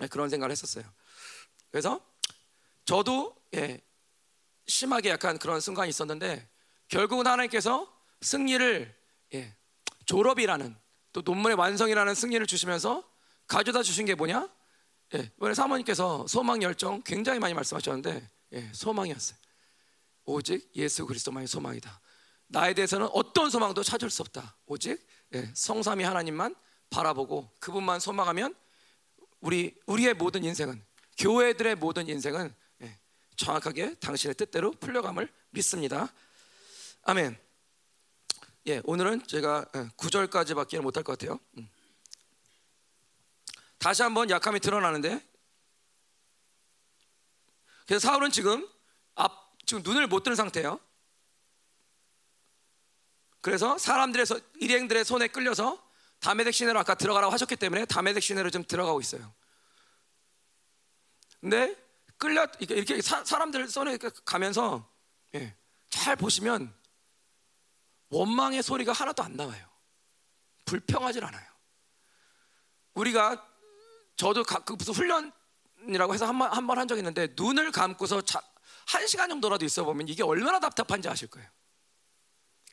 네, 0.00 0.06
그런 0.08 0.30
생각을 0.30 0.50
했었어요. 0.50 0.84
그래서 1.70 2.00
저도 2.84 3.36
예, 3.54 3.80
심하게 4.66 5.10
약간 5.10 5.38
그런 5.38 5.60
순간이 5.60 5.90
있었는데 5.90 6.48
결국은 6.88 7.26
하나님께서 7.26 7.92
승리를 8.22 8.96
예, 9.34 9.56
졸업이라는 10.06 10.76
또 11.12 11.22
논문의 11.22 11.56
완성이라는 11.58 12.14
승리를 12.14 12.46
주시면서 12.46 13.08
가져다 13.46 13.82
주신 13.82 14.06
게 14.06 14.14
뭐냐? 14.14 14.48
예, 15.14 15.30
이번에 15.36 15.54
사모님께서 15.54 16.26
소망 16.28 16.62
열정 16.62 17.02
굉장히 17.02 17.40
많이 17.40 17.52
말씀하셨는데 17.52 18.28
예, 18.52 18.70
소망이었어요. 18.72 19.38
오직 20.24 20.70
예수 20.76 21.06
그리스도만이 21.06 21.46
소망이다. 21.46 22.00
나에 22.48 22.74
대해서는 22.74 23.08
어떤 23.12 23.50
소망도 23.50 23.82
찾을 23.82 24.10
수 24.10 24.22
없다. 24.22 24.56
오직 24.66 25.06
예, 25.34 25.50
성삼위 25.54 26.04
하나님만 26.04 26.54
바라보고 26.90 27.50
그분만 27.60 28.00
소망하면 28.00 28.54
우리 29.40 29.74
우리의 29.86 30.14
모든 30.14 30.44
인생은 30.44 30.84
교회들의 31.18 31.76
모든 31.76 32.08
인생은 32.08 32.54
예, 32.82 32.98
정확하게 33.36 33.94
당신의 33.94 34.34
뜻대로 34.34 34.72
풀려감을 34.72 35.32
믿습니다. 35.50 36.12
아멘. 37.02 37.38
예, 38.66 38.82
오늘은 38.84 39.26
제가 39.26 39.64
9절까지밖에 39.96 40.74
예, 40.74 40.80
못할 40.80 41.02
것 41.02 41.18
같아요. 41.18 41.38
음. 41.56 41.68
다시 43.78 44.02
한번 44.02 44.28
약함이 44.28 44.60
드러나는데 44.60 45.26
그래서 47.90 48.06
사울은 48.06 48.30
지금 48.30 48.68
앞 49.16 49.58
지금 49.66 49.82
눈을 49.82 50.06
못 50.06 50.22
뜨는 50.22 50.36
상태예요. 50.36 50.78
그래서 53.40 53.78
사람들의 53.78 54.26
일행들의 54.60 55.04
손에 55.04 55.26
끌려서 55.26 55.84
다메섹 56.20 56.54
시내로 56.54 56.78
아까 56.78 56.94
들어가라고 56.94 57.32
하셨기 57.32 57.56
때문에 57.56 57.86
다메섹 57.86 58.22
시내로 58.22 58.50
좀 58.50 58.62
들어가고 58.62 59.00
있어요. 59.00 59.34
근데 61.40 61.74
끌려 62.16 62.46
이렇게 62.60 63.02
사, 63.02 63.24
람들 63.36 63.66
손에 63.66 63.98
가면서 64.24 64.88
예, 65.34 65.56
잘 65.88 66.14
보시면 66.14 66.72
원망의 68.10 68.62
소리가 68.62 68.92
하나도 68.92 69.24
안 69.24 69.34
나와요. 69.34 69.68
불평하지 70.64 71.18
않아요. 71.18 71.50
우리가 72.94 73.44
저도 74.14 74.44
그 74.44 74.74
무슨 74.74 74.94
훈련 74.94 75.32
이라고 75.88 76.14
해서 76.14 76.26
한번한적 76.26 76.98
있는데 76.98 77.28
눈을 77.36 77.72
감고서 77.72 78.20
자, 78.22 78.40
한 78.86 79.06
시간 79.06 79.28
정도라도 79.28 79.64
있어 79.64 79.84
보면 79.84 80.08
이게 80.08 80.22
얼마나 80.22 80.60
답답한지 80.60 81.08
아실 81.08 81.28
거예요. 81.28 81.48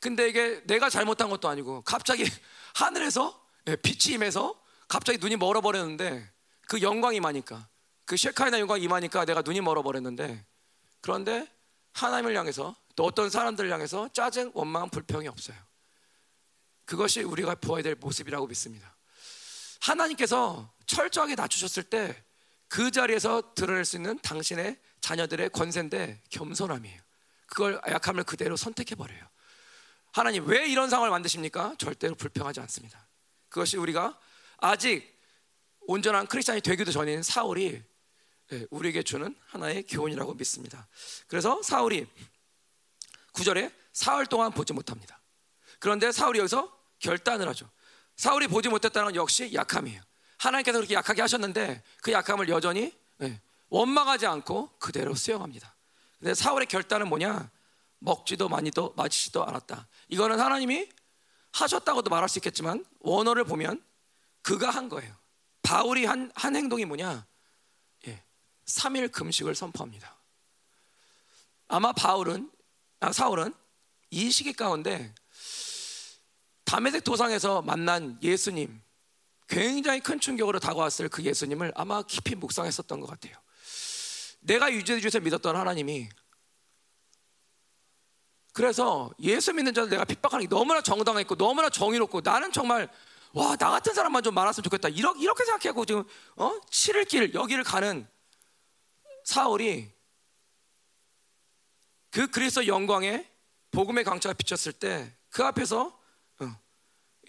근데 0.00 0.28
이게 0.28 0.62
내가 0.66 0.90
잘못한 0.90 1.28
것도 1.28 1.48
아니고 1.48 1.82
갑자기 1.82 2.24
하늘에서 2.74 3.44
예, 3.68 3.76
빛이 3.76 4.14
임해서 4.14 4.60
갑자기 4.86 5.18
눈이 5.18 5.36
멀어버렸는데 5.36 6.32
그 6.68 6.80
영광이 6.82 7.16
임하니까 7.16 7.68
그 8.04 8.16
셰카이나 8.16 8.58
영광이 8.60 8.82
임하니까 8.82 9.24
내가 9.24 9.42
눈이 9.42 9.60
멀어버렸는데 9.60 10.44
그런데 11.00 11.46
하나님을 11.92 12.36
향해서 12.36 12.76
또 12.96 13.04
어떤 13.04 13.30
사람들을 13.30 13.70
향해서 13.70 14.08
짜증, 14.12 14.50
원망, 14.54 14.90
불평이 14.90 15.28
없어요. 15.28 15.56
그것이 16.84 17.22
우리가 17.22 17.54
보아야 17.56 17.82
될 17.82 17.94
모습이라고 17.96 18.46
믿습니다. 18.46 18.96
하나님께서 19.80 20.72
철저하게 20.86 21.34
낮추셨을 21.34 21.84
때 21.84 22.24
그 22.68 22.90
자리에서 22.90 23.54
드러낼 23.54 23.84
수 23.84 23.96
있는 23.96 24.18
당신의 24.18 24.78
자녀들의 25.00 25.50
권세인데 25.50 26.22
겸손함이에요. 26.30 27.00
그걸 27.46 27.80
약함을 27.88 28.24
그대로 28.24 28.56
선택해 28.56 28.94
버려요. 28.94 29.26
하나님 30.12 30.46
왜 30.46 30.66
이런 30.68 30.90
상황을 30.90 31.10
만드십니까? 31.10 31.76
절대로 31.78 32.14
불평하지 32.14 32.60
않습니다. 32.60 33.06
그것이 33.48 33.76
우리가 33.76 34.18
아직 34.58 35.18
온전한 35.80 36.26
크리스천이 36.26 36.60
되기도 36.60 36.90
전인 36.90 37.22
사울이 37.22 37.82
예, 38.52 38.66
우리에게 38.70 39.02
주는 39.02 39.34
하나의 39.46 39.84
교훈이라고 39.84 40.34
믿습니다. 40.34 40.88
그래서 41.26 41.62
사울이 41.62 42.06
9절에 43.32 43.72
사흘 43.92 44.26
동안 44.26 44.52
보지 44.52 44.72
못합니다. 44.72 45.20
그런데 45.78 46.12
사울이 46.12 46.38
여기서 46.38 46.74
결단을 46.98 47.46
하죠. 47.48 47.70
사울이 48.16 48.48
보지 48.48 48.68
못했다는 48.68 49.06
건 49.06 49.14
역시 49.16 49.52
약함이에요. 49.54 50.00
하나님께서 50.38 50.78
그렇게 50.78 50.94
약하게 50.94 51.22
하셨는데 51.22 51.82
그 52.02 52.12
약함을 52.12 52.48
여전히 52.48 52.96
예, 53.22 53.40
원망하지 53.68 54.26
않고 54.26 54.70
그대로 54.78 55.14
수용합니다. 55.14 55.74
근데 56.18 56.34
사울의 56.34 56.66
결단은 56.66 57.08
뭐냐? 57.08 57.50
먹지도 58.00 58.48
많이도 58.48 58.94
마시지도 58.96 59.44
않았다. 59.44 59.88
이거는 60.08 60.40
하나님이 60.40 60.88
하셨다고도 61.52 62.10
말할 62.10 62.28
수 62.28 62.38
있겠지만 62.38 62.84
원어를 63.00 63.44
보면 63.44 63.82
그가 64.42 64.70
한 64.70 64.88
거예요. 64.88 65.14
바울이 65.62 66.04
한, 66.04 66.30
한 66.34 66.56
행동이 66.56 66.84
뭐냐? 66.84 67.26
예, 68.06 68.22
3일 68.66 69.10
금식을 69.10 69.54
선포합니다. 69.54 70.16
아마 71.66 71.92
바울은 71.92 72.50
아, 73.00 73.12
사울은 73.12 73.54
이 74.10 74.30
시기 74.30 74.52
가운데 74.52 75.14
다메섹 76.64 77.04
도상에서 77.04 77.62
만난 77.62 78.18
예수님 78.22 78.80
굉장히 79.48 80.00
큰 80.00 80.20
충격으로 80.20 80.58
다가왔을 80.58 81.08
그 81.08 81.22
예수님을 81.22 81.72
아마 81.74 82.02
깊이 82.02 82.34
묵상했었던 82.34 83.00
것 83.00 83.06
같아요. 83.06 83.34
내가 84.40 84.72
유죄 84.72 85.00
주에서 85.00 85.20
믿었던 85.20 85.56
하나님이 85.56 86.08
그래서 88.52 89.10
예수 89.20 89.52
믿는 89.52 89.72
자들 89.72 89.90
내가 89.90 90.04
핍박하는 90.04 90.46
게 90.46 90.48
너무나 90.48 90.80
정당했고 90.80 91.36
너무나 91.36 91.70
정의롭고 91.70 92.20
나는 92.22 92.52
정말 92.52 92.88
와 93.32 93.56
나 93.56 93.70
같은 93.70 93.94
사람만 93.94 94.22
좀 94.22 94.34
많았으면 94.34 94.64
좋겠다 94.64 94.88
이렇게, 94.88 95.20
이렇게 95.20 95.44
생각하고 95.44 95.84
지금 95.84 96.04
어? 96.36 96.58
치를 96.70 97.04
길 97.04 97.34
여기를 97.34 97.62
가는 97.62 98.06
사울이 99.24 99.92
그 102.10 102.26
그리스도 102.28 102.66
영광에 102.66 103.28
복음의 103.70 104.04
강차가 104.04 104.32
비쳤을 104.32 104.72
때 104.72 105.18
그 105.30 105.44
앞에서 105.44 105.86
어, 105.86 105.97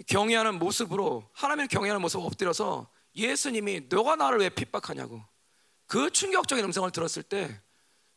경외하는 0.07 0.59
모습으로 0.59 1.29
하나님을 1.33 1.67
경외하는 1.67 2.01
모습 2.01 2.19
엎드려서 2.19 2.89
예수님이 3.15 3.87
너가 3.89 4.15
나를 4.15 4.39
왜 4.39 4.49
핍박하냐고 4.49 5.23
그 5.87 6.09
충격적인 6.11 6.63
음성을 6.65 6.89
들었을 6.91 7.23
때 7.23 7.61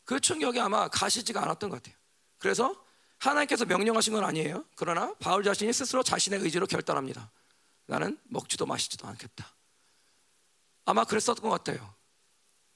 그 0.04 0.20
충격이 0.20 0.60
아마 0.60 0.88
가시지가 0.88 1.42
않았던 1.42 1.70
것 1.70 1.82
같아요. 1.82 1.96
그래서 2.38 2.84
하나님께서 3.18 3.64
명령하신 3.64 4.12
건 4.14 4.24
아니에요. 4.24 4.64
그러나 4.74 5.14
바울 5.20 5.44
자신이 5.44 5.72
스스로 5.72 6.02
자신의 6.02 6.40
의지로 6.40 6.66
결단합니다. 6.66 7.30
나는 7.86 8.18
먹지도 8.24 8.66
마시지도 8.66 9.06
않겠다. 9.06 9.54
아마 10.84 11.04
그랬었던 11.04 11.42
것 11.42 11.50
같아요. 11.50 11.94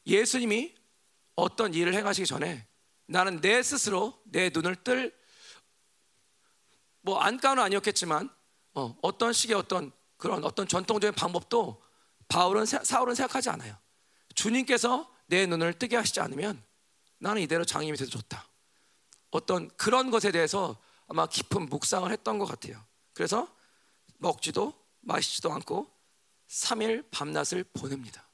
예수님이 0.06 0.74
어떤 1.34 1.74
일을 1.74 1.94
행하시기 1.94 2.26
전에 2.26 2.66
나는 3.06 3.40
내 3.40 3.62
스스로 3.62 4.20
내 4.24 4.50
눈을 4.52 4.76
뜰 4.76 5.14
뭐 7.02 7.20
안가는 7.20 7.62
아니었겠지만 7.62 8.28
어, 8.76 8.94
어떤 9.00 9.32
식의 9.32 9.56
어떤 9.56 9.90
그런 10.18 10.44
어떤 10.44 10.68
전통적인 10.68 11.14
방법도 11.14 11.82
바울은 12.28 12.66
사울은 12.66 13.14
생각하지 13.14 13.48
않아요. 13.50 13.76
주님께서 14.34 15.10
내 15.26 15.46
눈을 15.46 15.72
뜨게 15.78 15.96
하시지 15.96 16.20
않으면 16.20 16.62
나는 17.18 17.40
이대로 17.40 17.64
장님이 17.64 17.96
돼도 17.96 18.10
좋다. 18.10 18.46
어떤 19.30 19.68
그런 19.76 20.10
것에 20.10 20.30
대해서 20.30 20.78
아마 21.08 21.26
깊은 21.26 21.70
묵상을 21.70 22.10
했던 22.10 22.38
것 22.38 22.44
같아요. 22.44 22.84
그래서 23.14 23.48
먹지도 24.18 24.74
마시지도 25.00 25.50
않고 25.52 25.90
3일 26.48 27.10
밤낮을 27.10 27.64
보냅니다. 27.64 28.28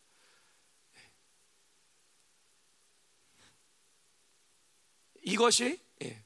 이것이 5.23 5.81
예, 6.03 6.25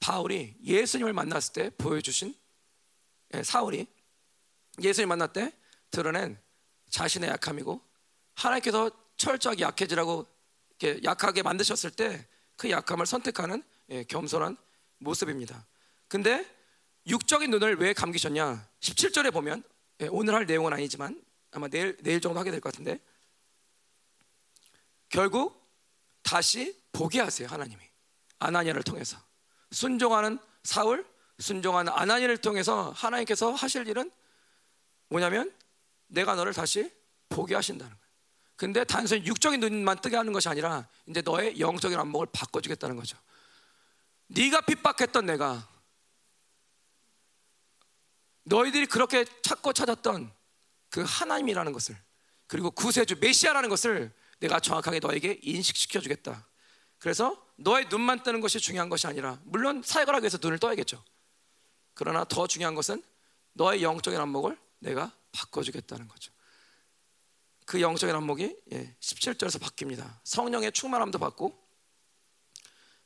바울이 0.00 0.54
예수님을 0.62 1.14
만났을 1.14 1.52
때 1.54 1.70
보여주신 1.78 2.34
예, 2.34 2.43
사울이 3.42 3.86
예수님 4.82 5.08
만날 5.08 5.32
때 5.32 5.52
드러낸 5.90 6.38
자신의 6.90 7.30
약함이고 7.30 7.80
하나님께서 8.34 8.90
철저하게 9.16 9.62
약해지라고 9.62 10.26
약하게 11.04 11.42
만드셨을 11.42 11.90
때 11.90 12.26
그 12.56 12.70
약함을 12.70 13.06
선택하는 13.06 13.62
예, 13.90 14.04
겸손한 14.04 14.56
모습입니다. 14.98 15.66
근데 16.08 16.46
육적인 17.06 17.50
눈을 17.50 17.76
왜 17.76 17.92
감기셨냐? 17.92 18.68
17절에 18.80 19.32
보면 19.32 19.62
예, 20.00 20.08
오늘 20.08 20.34
할 20.34 20.46
내용은 20.46 20.72
아니지만 20.72 21.22
아마 21.50 21.68
내일 21.68 21.96
내일 22.02 22.20
정도 22.20 22.38
하게 22.40 22.50
될 22.50 22.60
것 22.60 22.72
같은데 22.72 23.00
결국 25.08 25.62
다시 26.22 26.80
보게 26.92 27.20
하세요 27.20 27.46
하나님이 27.48 27.82
아나니아를 28.38 28.82
통해서 28.82 29.18
순종하는 29.70 30.38
사울 30.62 31.06
순종하는 31.38 31.92
아나니아를 31.92 32.38
통해서 32.38 32.90
하나님께서 32.90 33.52
하실 33.52 33.86
일은 33.88 34.10
뭐냐면 35.08 35.52
내가 36.06 36.34
너를 36.34 36.52
다시 36.52 36.90
보게 37.28 37.54
하신다는 37.54 37.92
거예요. 37.92 38.04
근데 38.56 38.84
단순히 38.84 39.26
육적인 39.26 39.60
눈만 39.60 40.00
뜨게 40.00 40.16
하는 40.16 40.32
것이 40.32 40.48
아니라 40.48 40.88
이제 41.06 41.20
너의 41.22 41.58
영적인 41.58 41.98
안목을 41.98 42.28
바꿔주겠다는 42.32 42.96
거죠. 42.96 43.18
네가 44.28 44.62
핍박했던 44.62 45.26
내가 45.26 45.68
너희들이 48.44 48.86
그렇게 48.86 49.24
찾고 49.42 49.72
찾았던 49.72 50.32
그 50.90 51.04
하나님이라는 51.06 51.72
것을 51.72 51.96
그리고 52.46 52.70
구세주 52.70 53.16
메시아라는 53.20 53.68
것을 53.68 54.12
내가 54.38 54.60
정확하게 54.60 55.00
너에게 55.00 55.40
인식시켜 55.42 56.00
주겠다. 56.00 56.46
그래서 56.98 57.44
너의 57.56 57.86
눈만 57.88 58.22
뜨는 58.22 58.40
것이 58.40 58.60
중요한 58.60 58.88
것이 58.88 59.06
아니라 59.06 59.40
물론 59.44 59.82
사역을 59.82 60.14
하기 60.14 60.24
위해서 60.24 60.38
눈을 60.40 60.58
떠야겠죠. 60.58 61.02
그러나 61.94 62.24
더 62.24 62.46
중요한 62.46 62.74
것은 62.74 63.02
너의 63.52 63.82
영적인 63.82 64.18
안목을 64.18 64.58
내가 64.80 65.12
바꿔주겠다는 65.32 66.08
거죠. 66.08 66.32
그 67.66 67.80
영적인 67.80 68.14
안목이 68.14 68.56
17절에서 69.00 69.60
예, 69.60 69.64
바뀝니다. 69.64 70.18
성령의 70.24 70.72
충만함도 70.72 71.18
받고 71.18 71.58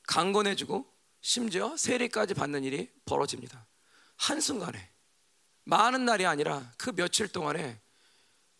강건해지고 0.06 0.90
심지어 1.20 1.76
세례까지 1.76 2.34
받는 2.34 2.64
일이 2.64 2.90
벌어집니다. 3.04 3.66
한순간에 4.16 4.90
많은 5.64 6.04
날이 6.04 6.26
아니라 6.26 6.72
그 6.78 6.92
며칠 6.92 7.28
동안에 7.28 7.80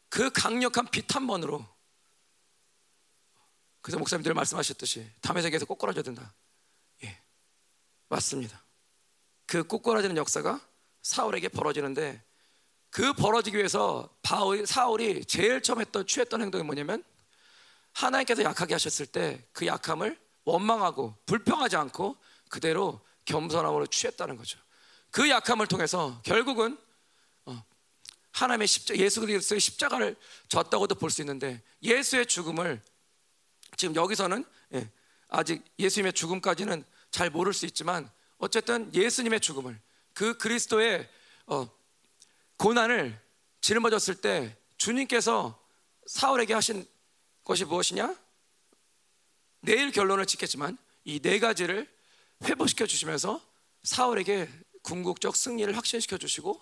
그 0.09 0.31
강력한 0.31 0.87
빛 0.91 1.15
한 1.15 1.27
번으로 1.27 1.67
그래서 3.81 3.99
목사님들 3.99 4.35
말씀하셨듯이 4.35 5.11
담의 5.23 5.43
세계에서 5.43 5.65
꼬꾸라져야 5.65 6.03
된다. 6.03 6.35
예, 7.05 7.23
맞습니다. 8.09 8.63
그 9.49 9.65
꼬꾸라지는 9.65 10.17
역사가 10.19 10.61
사울에게 11.03 11.49
벌어지는데 11.49 12.23
그 12.91 13.13
벌어지기 13.15 13.57
위해서 13.57 14.15
바울, 14.23 14.67
사울이 14.67 15.25
제일 15.25 15.63
처음 15.63 15.81
했던 15.81 16.07
취했던 16.07 16.43
행동이 16.43 16.63
뭐냐면 16.63 17.03
하나님께서 17.95 18.45
약하게 18.45 18.75
하셨을 18.75 19.07
때 19.07 19.43
그 19.53 19.67
약함을 19.67 20.17
원망하고 20.45 21.17
불평하지 21.27 21.77
않고 21.77 22.17
그대로 22.51 23.01
겸손함으로 23.25 23.87
취했다는 23.87 24.37
거죠. 24.37 24.59
그 25.11 25.29
약함을 25.29 25.67
통해서 25.67 26.21
결국은 26.25 26.79
어, 27.47 27.65
하나님의 28.33 28.69
십자 28.69 28.95
예수 28.97 29.21
그리스도의 29.21 29.61
십자가를 29.61 30.15
졌다고도 30.49 30.95
볼 30.97 31.11
수 31.11 31.23
있는데 31.23 31.63
예수의 31.83 32.27
죽음을 32.27 32.83
지금 33.77 33.95
여기서는 33.95 34.45
예, 34.75 34.91
아직 35.29 35.65
예수님의 35.79 36.13
죽음까지는 36.13 36.85
잘 37.11 37.31
모를 37.31 37.53
수 37.55 37.65
있지만 37.67 38.11
어쨌든 38.39 38.93
예수님의 38.95 39.41
죽음을 39.41 39.81
그 40.15 40.37
그리스도의 40.39 41.09
어, 41.47 41.69
고난을 42.57 43.21
짊어졌을 43.61 44.17
때 44.17 44.57
주님께서 44.77 45.61
사울에게 46.07 46.55
하신 46.55 46.87
것이 47.45 47.65
무엇이냐? 47.65 48.17
내일 49.61 49.91
결론을 49.91 50.27
짓겠지만 50.27 50.79
이 51.05 51.21
네 51.21 51.39
가지를 51.39 51.89
회복시켜 52.45 52.87
주시면서 52.87 53.41
사울에게 53.83 54.49
궁극적 54.83 55.35
승리를 55.37 55.77
확신시켜 55.77 56.19
주시고 56.19 56.61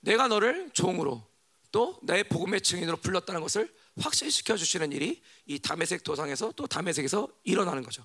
내가 0.00 0.28
너를 0.28 0.70
종으로 0.72 1.26
또내 1.72 2.22
복음의 2.24 2.60
증인으로 2.60 2.98
불렀다는 2.98 3.40
것을 3.40 3.74
확신시켜 3.98 4.56
주시는 4.56 4.92
일이 4.92 5.22
이 5.46 5.58
담에색 5.58 6.04
도상에서 6.04 6.52
또 6.52 6.66
담에색에서 6.66 7.28
일어나는 7.44 7.82
거죠. 7.82 8.04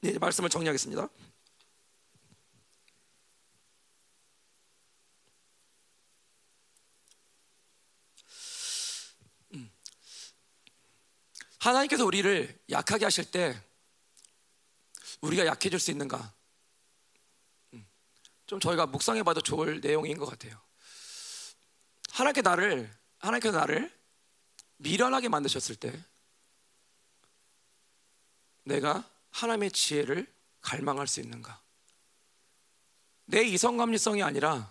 네, 0.00 0.18
말씀을 0.18 0.50
정리하겠습니다. 0.50 1.08
하나님께서 11.64 12.04
우리를 12.04 12.62
약하게 12.68 13.06
하실 13.06 13.30
때 13.30 13.58
우리가 15.22 15.46
약해질 15.46 15.80
수 15.80 15.90
있는가? 15.90 16.34
음. 17.72 17.86
좀 18.46 18.60
저희가 18.60 18.84
묵상해봐도 18.86 19.40
좋을 19.40 19.80
내용인 19.80 20.18
것 20.18 20.26
같아요. 20.26 20.60
하나님께 22.10 22.42
나를 22.42 22.94
하나님께서 23.18 23.56
나를 23.56 23.90
미련하게 24.76 25.30
만드셨을 25.30 25.76
때 25.76 26.04
내가 28.64 29.10
하나님의 29.30 29.72
지혜를 29.72 30.32
갈망할 30.60 31.06
수 31.06 31.20
있는가? 31.20 31.62
내 33.24 33.42
이성 33.42 33.78
감리성이 33.78 34.22
아니라 34.22 34.70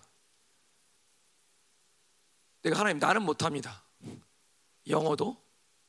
내가 2.62 2.78
하나님 2.78 3.00
나는 3.00 3.22
못합니다. 3.22 3.82
영어도 4.86 5.43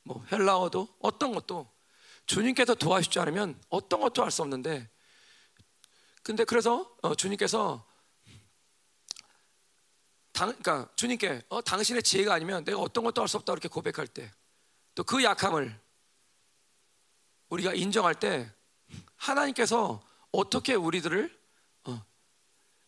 뭐 0.05 0.23
헬라어도 0.31 0.87
어떤 0.99 1.33
것도 1.33 1.69
주님께서 2.25 2.75
도와주지 2.75 3.19
않으면 3.19 3.59
어떤 3.69 3.99
것도 3.99 4.23
할 4.23 4.31
수 4.31 4.41
없는데 4.41 4.89
근데 6.23 6.43
그래서 6.45 6.95
어, 7.01 7.13
주님께서 7.15 7.85
당, 10.31 10.49
그러니까 10.49 10.89
주님께 10.95 11.43
어, 11.49 11.61
당신의 11.61 12.03
지혜가 12.03 12.33
아니면 12.33 12.63
내가 12.63 12.79
어떤 12.79 13.03
것도 13.03 13.21
할 13.21 13.27
수 13.27 13.37
없다 13.37 13.51
이렇게 13.53 13.67
고백할 13.67 14.07
때 14.07 14.31
또 14.95 15.03
그 15.03 15.23
약함을 15.23 15.77
우리가 17.49 17.73
인정할 17.73 18.15
때 18.15 18.49
하나님께서 19.17 20.01
어떻게 20.31 20.73
우리들을 20.73 21.37
어, 21.85 22.05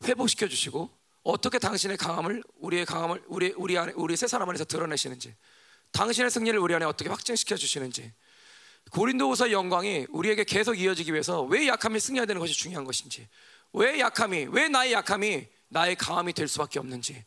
회복시켜 0.03 0.47
주시고 0.47 0.89
어떻게 1.23 1.59
당신의 1.59 1.97
강함을 1.97 2.43
우리의 2.55 2.85
강함을 2.85 3.23
우리 3.27 3.53
우리 3.57 3.77
안에 3.77 3.91
우리 3.95 4.15
세 4.15 4.27
사람 4.27 4.47
안에서 4.49 4.63
드러내시는지 4.65 5.35
당신의 5.91 6.31
승리를 6.31 6.57
우리 6.59 6.75
안에 6.75 6.85
어떻게 6.85 7.09
확증시켜 7.09 7.55
주시는지 7.55 8.13
고린도후서 8.91 9.51
영광이 9.51 10.07
우리에게 10.09 10.43
계속 10.43 10.79
이어지기 10.79 11.11
위해서 11.11 11.43
왜 11.43 11.67
약함이 11.67 11.99
승리해야 11.99 12.25
되는 12.25 12.39
것이 12.39 12.53
중요한 12.53 12.85
것인지 12.85 13.27
왜 13.73 13.99
약함이 13.99 14.47
왜 14.51 14.69
나의 14.69 14.93
약함이 14.93 15.47
나의 15.69 15.95
강함이 15.95 16.33
될 16.33 16.47
수밖에 16.47 16.79
없는지 16.79 17.23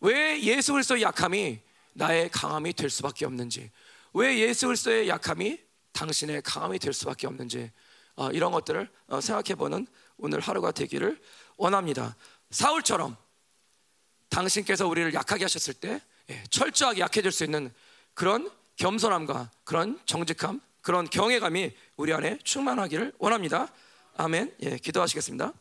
왜 0.00 0.40
예수 0.42 0.72
그리스도의 0.72 1.02
약함이 1.02 1.60
나의 1.94 2.30
강함이 2.30 2.72
될 2.74 2.90
수밖에 2.90 3.26
없는지 3.26 3.70
왜 4.14 4.38
예수 4.38 4.66
그리스도의 4.66 5.08
약함이 5.08 5.58
당신의 5.92 6.42
강함이 6.42 6.78
될 6.78 6.92
수밖에 6.92 7.26
없는지 7.26 7.70
어, 8.16 8.30
이런 8.30 8.52
것들을 8.52 8.88
어, 9.08 9.20
생각해보는 9.20 9.86
오늘 10.16 10.40
하루가 10.40 10.72
되기를 10.72 11.20
원합니다. 11.56 12.16
사울처럼 12.50 13.16
당신께서 14.28 14.86
우리를 14.86 15.12
약하게 15.14 15.44
하셨을 15.44 15.74
때 15.74 16.00
예, 16.30 16.44
철저하게 16.50 17.00
약해질 17.00 17.32
수 17.32 17.44
있는 17.44 17.72
그런 18.20 18.50
겸손함과 18.76 19.50
그런 19.64 19.98
정직함, 20.04 20.60
그런 20.82 21.08
경외감이 21.08 21.72
우리 21.96 22.12
안에 22.12 22.36
충만하기를 22.44 23.14
원합니다. 23.18 23.68
아멘. 24.18 24.54
예, 24.60 24.76
기도하시겠습니다. 24.76 25.54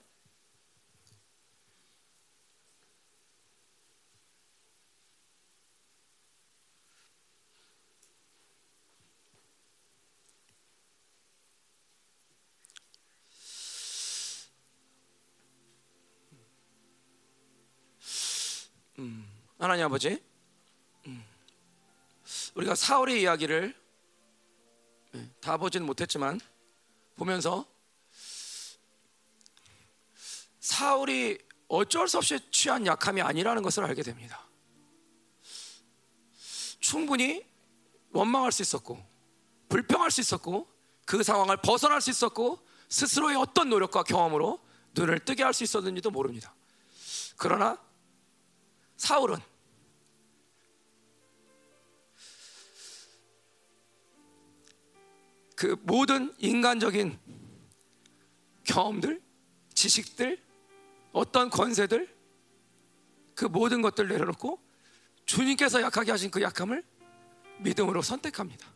하나님 19.59 19.85
아버지, 19.85 20.09
음, 20.09 20.28
우리가 22.55 22.75
사울의 22.75 23.21
이야기를 23.21 23.75
네, 25.11 25.29
다 25.41 25.57
보지는 25.57 25.85
못했지만 25.85 26.39
보면서 27.15 27.65
사울이 30.59 31.37
어쩔 31.67 32.07
수 32.07 32.17
없이 32.17 32.39
취한 32.51 32.85
약함이 32.85 33.21
아니라는 33.21 33.61
것을 33.61 33.83
알게 33.83 34.03
됩니다. 34.03 34.47
충분히 36.79 37.45
원망할 38.11 38.51
수 38.51 38.61
있었고 38.61 39.03
불평할 39.67 40.11
수 40.11 40.21
있었고 40.21 40.67
그 41.05 41.23
상황을 41.23 41.57
벗어날 41.57 42.01
수 42.01 42.09
있었고 42.09 42.59
스스로의 42.89 43.35
어떤 43.35 43.69
노력과 43.69 44.03
경험으로 44.03 44.59
눈을 44.93 45.19
뜨게 45.19 45.43
할 45.43 45.53
수 45.53 45.63
있었는지도 45.63 46.09
모릅니다. 46.09 46.55
그러나 47.37 47.77
사울은 48.97 49.37
그 55.59 55.75
모든 55.81 56.33
인간적인 56.37 57.19
경험들, 58.63 59.21
지식들, 59.73 60.41
어떤 61.11 61.49
권세들 61.49 62.07
그 63.35 63.43
모든 63.43 63.81
것들 63.81 64.07
내려놓고 64.07 64.57
주님께서 65.25 65.81
약하게 65.81 66.11
하신 66.11 66.31
그 66.31 66.41
약함을 66.41 66.81
믿음으로 67.57 68.01
선택합니다. 68.01 68.73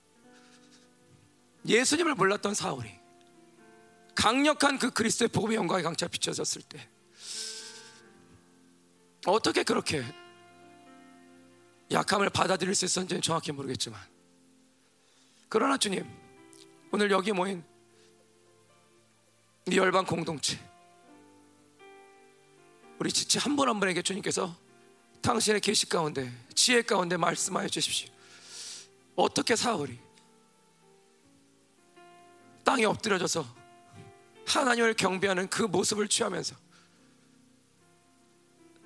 예수님을 1.66 2.16
몰랐던 2.16 2.54
사울이 2.54 2.92
강력한 4.14 4.78
그 4.78 4.92
그리스도의 4.92 5.30
복음의 5.30 5.56
영광의 5.56 5.84
강차 5.86 6.10
비춰졌을 6.10 6.64
때 6.64 6.90
어떻게 9.26 9.64
그렇게 9.64 10.04
약함을 11.94 12.30
받아들일 12.30 12.76
수 12.76 12.84
있었는지는 12.84 13.22
정확히 13.22 13.54
모르겠지만 13.54 13.98
그러나 15.48 15.78
주님 15.78 16.23
오늘 16.94 17.10
여기 17.10 17.32
모인 17.32 17.64
이 19.68 19.76
열방 19.76 20.06
공동체 20.06 20.60
우리 23.00 23.12
지체 23.12 23.40
한 23.40 23.56
분 23.56 23.68
한 23.68 23.80
분에게 23.80 24.04
주님께서 24.04 24.56
당신의 25.24 25.60
계시 25.60 25.90
가운데 25.90 26.32
지혜 26.54 26.84
가운데 26.84 27.18
말씀하여 27.18 27.68
주십시오. 27.68 28.14
어떻게 29.16 29.56
사울이 29.56 29.98
땅에 32.64 32.86
엎드려져서 32.86 33.44
하나님을 34.46 34.94
경배하는 34.94 35.48
그 35.50 35.64
모습을 35.64 36.08
취하면서 36.08 36.56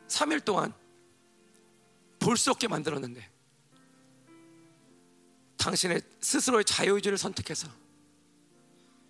3일 0.07 0.45
동안 0.45 0.73
볼 2.19 2.37
수 2.37 2.51
없게 2.51 2.69
만들었는데 2.69 3.29
당신의 5.57 6.01
스스로의 6.21 6.63
자유의지를 6.63 7.17
선택해서 7.17 7.67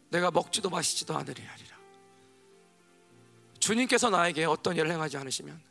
내가 0.10 0.32
먹지도 0.32 0.70
마시지도 0.70 1.16
않으리라 1.18 1.58
주님께서 3.68 4.10
나에게 4.10 4.46
어떤 4.46 4.76
일을 4.78 4.92
행하지 4.92 5.18
않으시면 5.18 5.62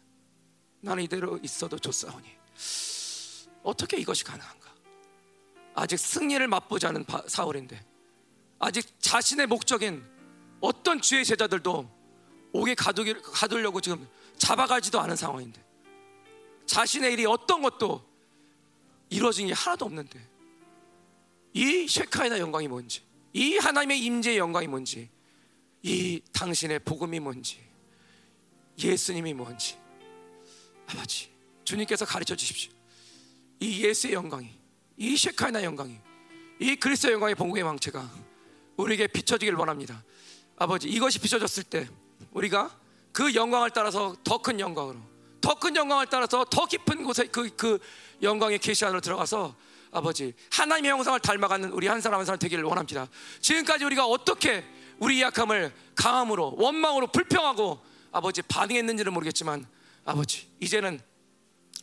나는 0.81 1.03
이대로 1.03 1.39
있어도 1.43 1.79
좋사오니 1.79 2.37
어떻게 3.63 3.97
이것이 3.97 4.23
가능한가? 4.25 4.75
아직 5.75 5.99
승리를 5.99 6.47
맛보지 6.47 6.87
않은 6.87 7.07
사울인데 7.27 7.83
아직 8.59 8.87
자신의 9.01 9.47
목적인 9.47 10.05
어떤 10.61 11.01
주의 11.01 11.25
제자들도 11.25 11.91
옥에 12.53 12.75
가두려고 12.75 13.81
지금 13.81 14.07
잡아가지도 14.37 15.01
않은 15.01 15.17
상황인데 15.17 15.65
자신의 16.67 17.15
일이 17.15 17.27
어떤 17.27 17.63
것도 17.63 18.05
이루어진 19.09 19.47
게 19.47 19.53
하나도 19.55 19.87
없는데 19.87 20.21
이 21.55 21.89
쉐카이나 21.89 22.39
영광이 22.39 22.69
뭔지 22.69 23.03
이 23.33 23.57
하나님의 23.59 24.01
임재의 24.01 24.39
영광이 24.39 24.67
뭔지 24.67 25.09
이 25.83 26.21
당신의 26.33 26.81
복음이 26.81 27.21
뭔지 27.21 27.61
예수님이 28.79 29.35
뭔지 29.35 29.77
아버지 30.87 31.31
주님께서 31.65 32.05
가르쳐 32.05 32.35
주십시오. 32.37 32.73
이 33.61 33.83
예수의 33.85 34.15
영광이 34.15 34.49
이 34.97 35.17
쉐카이나 35.17 35.63
영광이 35.63 35.99
이 36.61 36.77
그리스도의 36.77 37.15
영광의 37.15 37.35
본국의 37.35 37.63
왕체가 37.63 38.11
우리에게 38.77 39.07
비춰지길 39.09 39.55
원합니다. 39.55 40.03
아버지 40.57 40.89
이것이 40.89 41.19
비춰졌을 41.19 41.65
때 41.65 41.89
우리가 42.33 42.79
그 43.13 43.35
영광을 43.35 43.71
따라서 43.71 44.17
더 44.25 44.39
큰 44.39 44.61
영광으로 44.61 44.99
더 45.41 45.55
큰 45.55 45.77
영광을 45.77 46.07
따라서 46.07 46.45
더 46.45 46.67
깊은 46.67 47.05
곳에 47.05 47.27
그, 47.27 47.49
그 47.57 47.79
영광의 48.23 48.59
계시 48.59 48.85
안으로 48.85 49.01
들어가서 49.01 49.55
아버지 49.93 50.35
하나님의 50.51 50.91
형상을 50.91 51.19
닮아가는 51.21 51.71
우리 51.71 51.87
한 51.87 52.01
사람 52.01 52.19
한 52.19 52.27
사람 52.27 52.39
되기를 52.39 52.65
원합니다. 52.65 53.09
지금까지 53.41 53.85
우리가 53.85 54.07
어떻게 54.07 54.65
우리 54.99 55.21
약함을 55.23 55.73
강함으로 55.95 56.57
원망으로 56.59 57.09
불평하고 57.09 57.81
아버지 58.13 58.43
반응했는지는 58.43 59.13
모르겠지만 59.13 59.67
아버지 60.05 60.49
이제는 60.61 61.01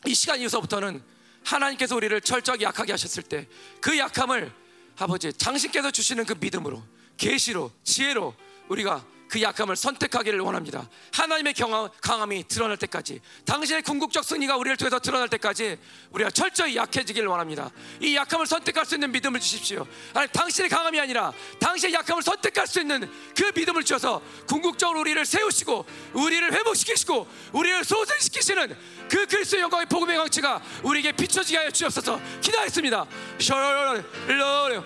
이 0.06 0.14
시간 0.16 0.40
이후서부터는 0.40 1.04
하나님께서 1.44 1.96
우리를 1.96 2.20
철저하게 2.22 2.66
약하게 2.66 2.94
하셨을 2.94 3.24
때 3.24 3.48
그 3.82 3.98
약함을 3.98 4.52
아버지 4.98 5.32
당신께서 5.38 5.92
주시는 5.92 6.26
그 6.26 6.36
믿음으로 6.40 6.84
계시로 7.18 7.72
지혜로 7.84 8.34
우리가 8.70 9.06
그 9.34 9.42
약함을 9.42 9.76
선택하기를 9.76 10.42
원합니다. 10.42 10.88
하나님의 11.12 11.56
강함이 12.02 12.48
드러날 12.48 12.78
때까지, 12.78 13.20
당신의 13.46 13.82
궁극적 13.82 14.24
승리가 14.24 14.58
우리를 14.58 14.78
통해서 14.78 15.00
드러날 15.00 15.28
때까지 15.28 15.80
우리가 16.12 16.30
철저히 16.30 16.76
약해지기를 16.76 17.28
원합니다. 17.28 17.72
이 18.00 18.16
약함을 18.16 18.46
선택할 18.46 18.86
수 18.86 18.94
있는 18.94 19.12
믿음을 19.12 19.40
주십시오. 19.40 19.88
아니, 20.14 20.28
당신의 20.28 20.70
강함이 20.70 21.00
아니라 21.00 21.34
당신의 21.60 21.96
약함을 21.96 22.22
선택할 22.22 22.68
수 22.68 22.80
있는 22.80 23.12
그 23.36 23.52
믿음을 23.56 23.84
주셔서 23.84 24.22
궁극적으로 24.48 25.00
우리를 25.00 25.26
세우시고, 25.26 25.84
우리를 26.14 26.54
회복시키시고, 26.54 27.28
우리를 27.54 27.84
소생시키시는 27.86 28.78
그 29.10 29.26
그리스도의 29.26 29.64
영광의 29.64 29.88
복음의 29.88 30.16
강치가 30.16 30.62
우리에게 30.84 31.12
비춰지게 31.12 31.58
하여 31.58 31.72
주옵소서. 31.72 32.22
기도하겠습니다. 32.40 33.08
셔러러러, 33.40 34.04
러러, 34.28 34.84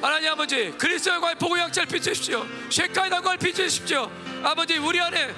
하나님 0.00 0.30
아버지 0.30 0.70
그리스도의 0.72 1.20
과의 1.20 1.34
복음의 1.36 1.62
양체를 1.64 1.88
비추십시오. 1.88 2.46
쉐카의 2.70 3.10
단과를 3.10 3.38
비추십시오. 3.38 4.10
아버지 4.42 4.76
우리 4.76 5.00
안에 5.00 5.34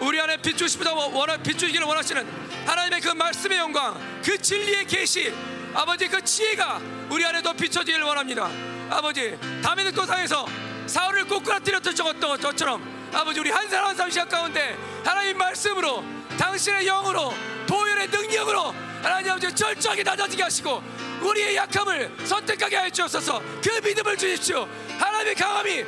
우리 0.00 0.20
안에 0.20 0.36
비추시다. 0.38 0.94
원하 0.94 1.36
비추기를 1.36 1.84
원하시는 1.84 2.26
하나님의 2.66 3.00
그 3.00 3.08
말씀의 3.08 3.58
영광, 3.58 3.98
그 4.24 4.40
진리의 4.40 4.86
계시, 4.86 5.32
아버지 5.74 6.06
그 6.06 6.22
지혜가 6.22 6.80
우리 7.10 7.24
안에 7.24 7.42
더 7.42 7.52
비춰지기를 7.52 8.04
원합니다. 8.04 8.48
아버지 8.90 9.36
다메섹 9.62 9.94
도상에서 9.94 10.46
사울을 10.86 11.24
꼬꾸라뜨렸던 11.26 11.94
것처럼 12.20 12.97
아버지 13.12 13.40
우리 13.40 13.50
한 13.50 13.68
사람 13.68 13.88
한 13.88 13.96
사람 13.96 14.10
시간 14.10 14.28
가운데 14.28 14.76
하나님 15.04 15.38
말씀으로 15.38 16.04
당신의 16.38 16.84
영으로 16.84 17.32
보혈의 17.66 18.08
능력으로 18.08 18.74
하나님 19.02 19.32
아버지 19.32 19.54
철저하게 19.54 20.02
낮아지게 20.02 20.42
하시고 20.42 20.82
우리의 21.22 21.56
약함을 21.56 22.16
선택하게 22.24 22.76
하여 22.76 22.90
주옵소서. 22.90 23.42
그 23.62 23.80
믿음을 23.86 24.16
주십시오. 24.16 24.68
하나님의 24.98 25.34
강함이 25.34 25.84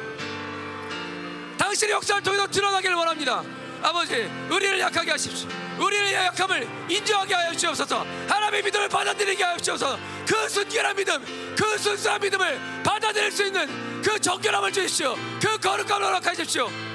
당신의 1.58 1.94
역사를 1.94 2.22
통해서 2.22 2.46
드러나기를 2.46 2.96
원합니다. 2.96 3.42
아버지 3.82 4.30
우리를 4.50 4.78
약하게 4.80 5.12
하십시오. 5.12 5.48
우리의 5.78 6.14
약함을 6.14 6.68
인정하게 6.88 7.34
하여 7.34 7.52
주옵소서. 7.52 8.06
하나님의 8.28 8.62
믿음을 8.64 8.88
받아들이게 8.88 9.42
하여 9.42 9.56
주옵소서. 9.56 9.98
그 10.26 10.48
순결한 10.48 10.96
믿음 10.96 11.54
그 11.56 11.78
순수한 11.78 12.20
믿음을 12.20 12.60
받아들일 12.82 13.30
수 13.30 13.46
있는 13.46 14.02
그 14.02 14.18
정결함을 14.18 14.72
주십시오. 14.72 15.14
그 15.40 15.58
거룩함을 15.58 16.06
허락하십시오 16.06 16.89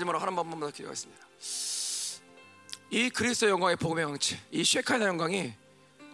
마지막으로 0.00 0.18
한 0.18 0.34
번만 0.34 0.60
더 0.60 0.70
기도하겠습니다. 0.70 1.26
이 2.90 3.10
그리스도 3.10 3.48
영광의 3.48 3.76
복음의 3.76 4.04
왕치, 4.04 4.38
이 4.50 4.64
쉐카이나 4.64 5.06
영광이 5.06 5.52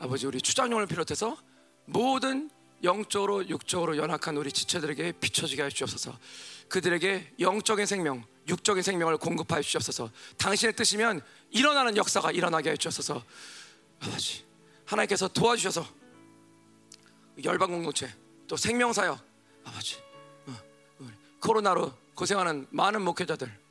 아버지 0.01 0.26
우리 0.26 0.41
추장용을 0.41 0.87
비롯해서 0.87 1.37
모든 1.87 2.51
영적으로 2.82 3.49
육적으로 3.49 3.97
연약한 3.97 4.37
우리 4.37 4.53
지체들에게 4.53 5.12
비춰지게 5.12 5.62
하여 5.62 5.70
주옵소서. 5.70 6.18
그들에게 6.68 7.34
영적인 7.41 7.87
생명, 7.87 8.24
육적인 8.49 8.82
생명을 8.82 9.16
공급하여 9.16 9.62
주옵소서. 9.62 10.11
당신의 10.37 10.76
뜻이면 10.76 11.22
일어나는 11.51 11.97
역사가 11.97 12.32
일어나게 12.32 12.70
해 12.70 12.76
주옵소서. 12.76 13.22
아버지, 14.01 14.45
하나님께서 14.84 15.28
도와주셔서 15.28 15.87
열방 17.45 17.70
공동체 17.70 18.12
또 18.47 18.57
생명사역 18.57 19.18
아버지 19.64 19.97
어, 20.47 20.57
코로나로 21.41 21.93
고생하는 22.14 22.66
많은 22.70 23.03
목회자들 23.03 23.65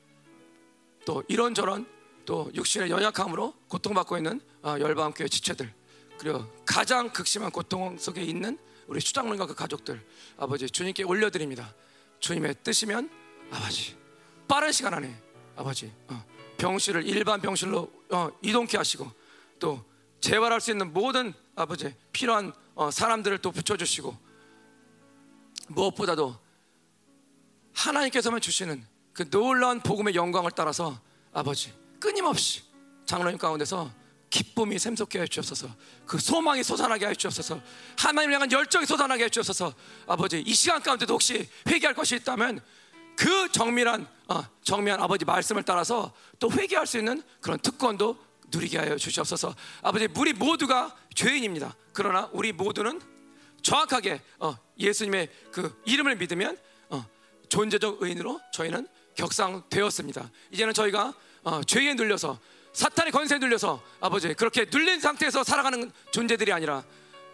또 1.05 1.23
이런저런 1.27 1.87
또 2.25 2.51
육신의 2.53 2.89
연약함으로 2.89 3.53
고통받고 3.67 4.17
있는 4.17 4.41
어, 4.63 4.75
열방교회 4.79 5.27
지체들 5.27 5.71
그리고 6.17 6.45
가장 6.65 7.11
극심한 7.11 7.51
고통 7.51 7.97
속에 7.97 8.23
있는 8.23 8.57
우리 8.87 8.99
수장님과 8.99 9.45
그 9.47 9.55
가족들 9.55 10.03
아버지 10.37 10.69
주님께 10.69 11.03
올려드립니다. 11.03 11.73
주님의 12.19 12.55
뜻이면 12.63 13.09
아버지 13.51 13.95
빠른 14.47 14.71
시간 14.71 14.93
안에 14.93 15.15
아버지 15.55 15.91
어, 16.07 16.23
병실을 16.57 17.07
일반 17.07 17.41
병실로 17.41 17.91
어, 18.09 18.29
이동케 18.41 18.77
하시고 18.77 19.11
또 19.59 19.83
재활할 20.19 20.61
수 20.61 20.71
있는 20.71 20.91
모든 20.91 21.33
아버지 21.55 21.93
필요한 22.11 22.51
어, 22.73 22.89
사람들을 22.89 23.37
또 23.39 23.51
붙여주시고 23.51 24.17
무엇보다도 25.67 26.37
하나님께서만 27.73 28.41
주시는 28.41 28.85
그 29.15 29.27
놀라운 29.29 29.79
복음의 29.79 30.13
영광을 30.13 30.51
따라서 30.51 30.99
아버지 31.33 31.73
끊임없이 31.99 32.61
장로님 33.05 33.39
가운데서 33.39 33.91
기쁨이 34.29 34.77
샘솟게 34.77 35.21
해 35.21 35.27
주옵소서. 35.27 35.69
그 36.05 36.19
소망이 36.19 36.61
솟아나게 36.61 37.07
해 37.07 37.15
주옵소서. 37.15 37.61
하나님 37.97 38.33
향한 38.33 38.51
열정이 38.51 38.85
솟아나게 38.85 39.23
해 39.23 39.29
주옵소서. 39.29 39.73
아버지 40.07 40.41
이 40.41 40.53
시간 40.53 40.81
가운데도 40.83 41.13
혹시 41.13 41.47
회개할 41.67 41.95
것이 41.95 42.17
있다면 42.17 42.59
그 43.15 43.49
정밀한 43.53 44.05
어, 44.27 44.43
정밀한 44.63 45.01
아버지 45.01 45.23
말씀을 45.23 45.63
따라서 45.63 46.13
또 46.37 46.51
회개할 46.51 46.85
수 46.85 46.97
있는 46.97 47.23
그런 47.39 47.57
특권도 47.59 48.17
누리게 48.49 48.77
하여 48.77 48.97
주시옵소서. 48.97 49.55
아버지 49.81 50.09
우리 50.17 50.33
모두가 50.33 50.93
죄인입니다. 51.13 51.73
그러나 51.93 52.29
우리 52.33 52.51
모두는 52.51 53.01
정확하게 53.61 54.21
어, 54.39 54.57
예수님의 54.77 55.29
그 55.53 55.81
이름을 55.85 56.17
믿으면 56.17 56.57
어, 56.89 57.05
존재적 57.47 58.01
의인으로 58.01 58.41
저희는 58.51 58.89
격상되었습니다. 59.15 60.29
이제는 60.51 60.73
저희가 60.73 61.13
어, 61.43 61.63
죄에 61.63 61.93
눌려서 61.93 62.39
사탄의 62.73 63.11
권세에 63.11 63.39
눌려서 63.39 63.81
아버지 64.01 64.33
그렇게 64.33 64.65
눌린 64.69 64.99
상태에서 64.99 65.43
살아가는 65.43 65.91
존재들이 66.11 66.51
아니라 66.51 66.83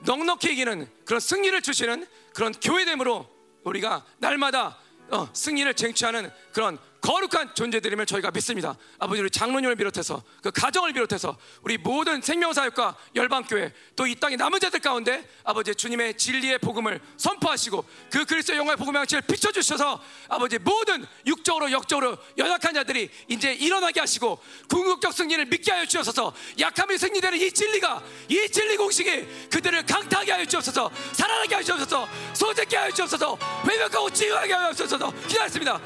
넉넉히 0.02 0.52
이기는 0.54 0.88
그런 1.06 1.20
승리를 1.20 1.60
주시는 1.62 2.08
그런 2.34 2.54
교회됨으로 2.54 3.30
우리가 3.64 4.06
날마다 4.20 4.78
어, 5.10 5.30
승리를 5.34 5.74
쟁취하는 5.74 6.32
그런 6.54 6.78
거룩한 7.02 7.56
존재들임을 7.56 8.06
저희가 8.06 8.30
믿습니다. 8.32 8.76
아버지 8.99 9.22
우리 9.22 9.30
장로님을 9.32 9.76
비롯해서 9.76 10.22
그 10.43 10.52
가정을 10.52 10.93
비롯해서 10.93 11.36
우리 11.64 11.78
모든 11.80 12.22
생명사역과 12.22 12.95
열방교회 13.16 13.74
또 13.95 14.12
이 14.12 14.16
땅의 14.16 14.36
남은 14.38 14.60
자들 14.60 14.82
가운데 14.82 15.26
아버지 15.43 15.74
주님의 15.74 16.18
진리의 16.18 16.58
복음을 16.60 16.99
선포하시고 17.16 17.86
그 18.12 18.26
그리스도의 18.26 18.60
영광의 18.60 18.78
복음의 18.78 18.99
양치를 18.99 19.22
비춰주셔서 19.22 20.04
아버지 20.28 20.60
모든 20.60 21.06
육적으로 21.26 21.72
역적으로 21.72 22.18
연약한 22.38 22.74
자들이 22.74 23.10
이제 23.30 23.54
일어나게 23.54 24.02
하시고 24.02 24.41
궁극적 24.68 25.14
승리를 25.14 25.45
믿게 25.45 25.72
하여 25.72 25.86
주옵소서. 25.86 26.34
약함이 26.60 26.97
승리되는 26.97 27.39
이 27.39 27.52
진리가 27.52 28.04
이 28.28 28.49
진리 28.52 28.76
공식이 28.76 29.49
그들을 29.49 29.86
강타하게 29.86 30.32
하여 30.34 30.45
주옵소서. 30.45 30.91
살아나게 31.14 31.56
하여 31.56 31.64
주옵소서. 31.64 32.10
소재게 32.34 32.76
하여 32.76 32.91
주옵소서. 32.91 33.38
회복하고 33.66 34.10
치유하게 34.10 34.54
하여 34.54 34.74
주옵소서. 34.74 35.14
기다렸습니다. 35.28 35.80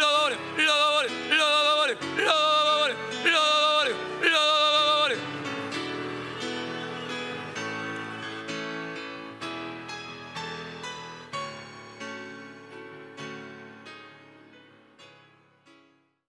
lo 0.00 0.10
doble, 0.12 0.36
lo 0.56 0.74
doble, 0.74 1.08
lo 1.28 1.46
doble, 1.46 1.96
lo 2.16 2.32
doble, 2.32 2.94
lo. 2.94 3.09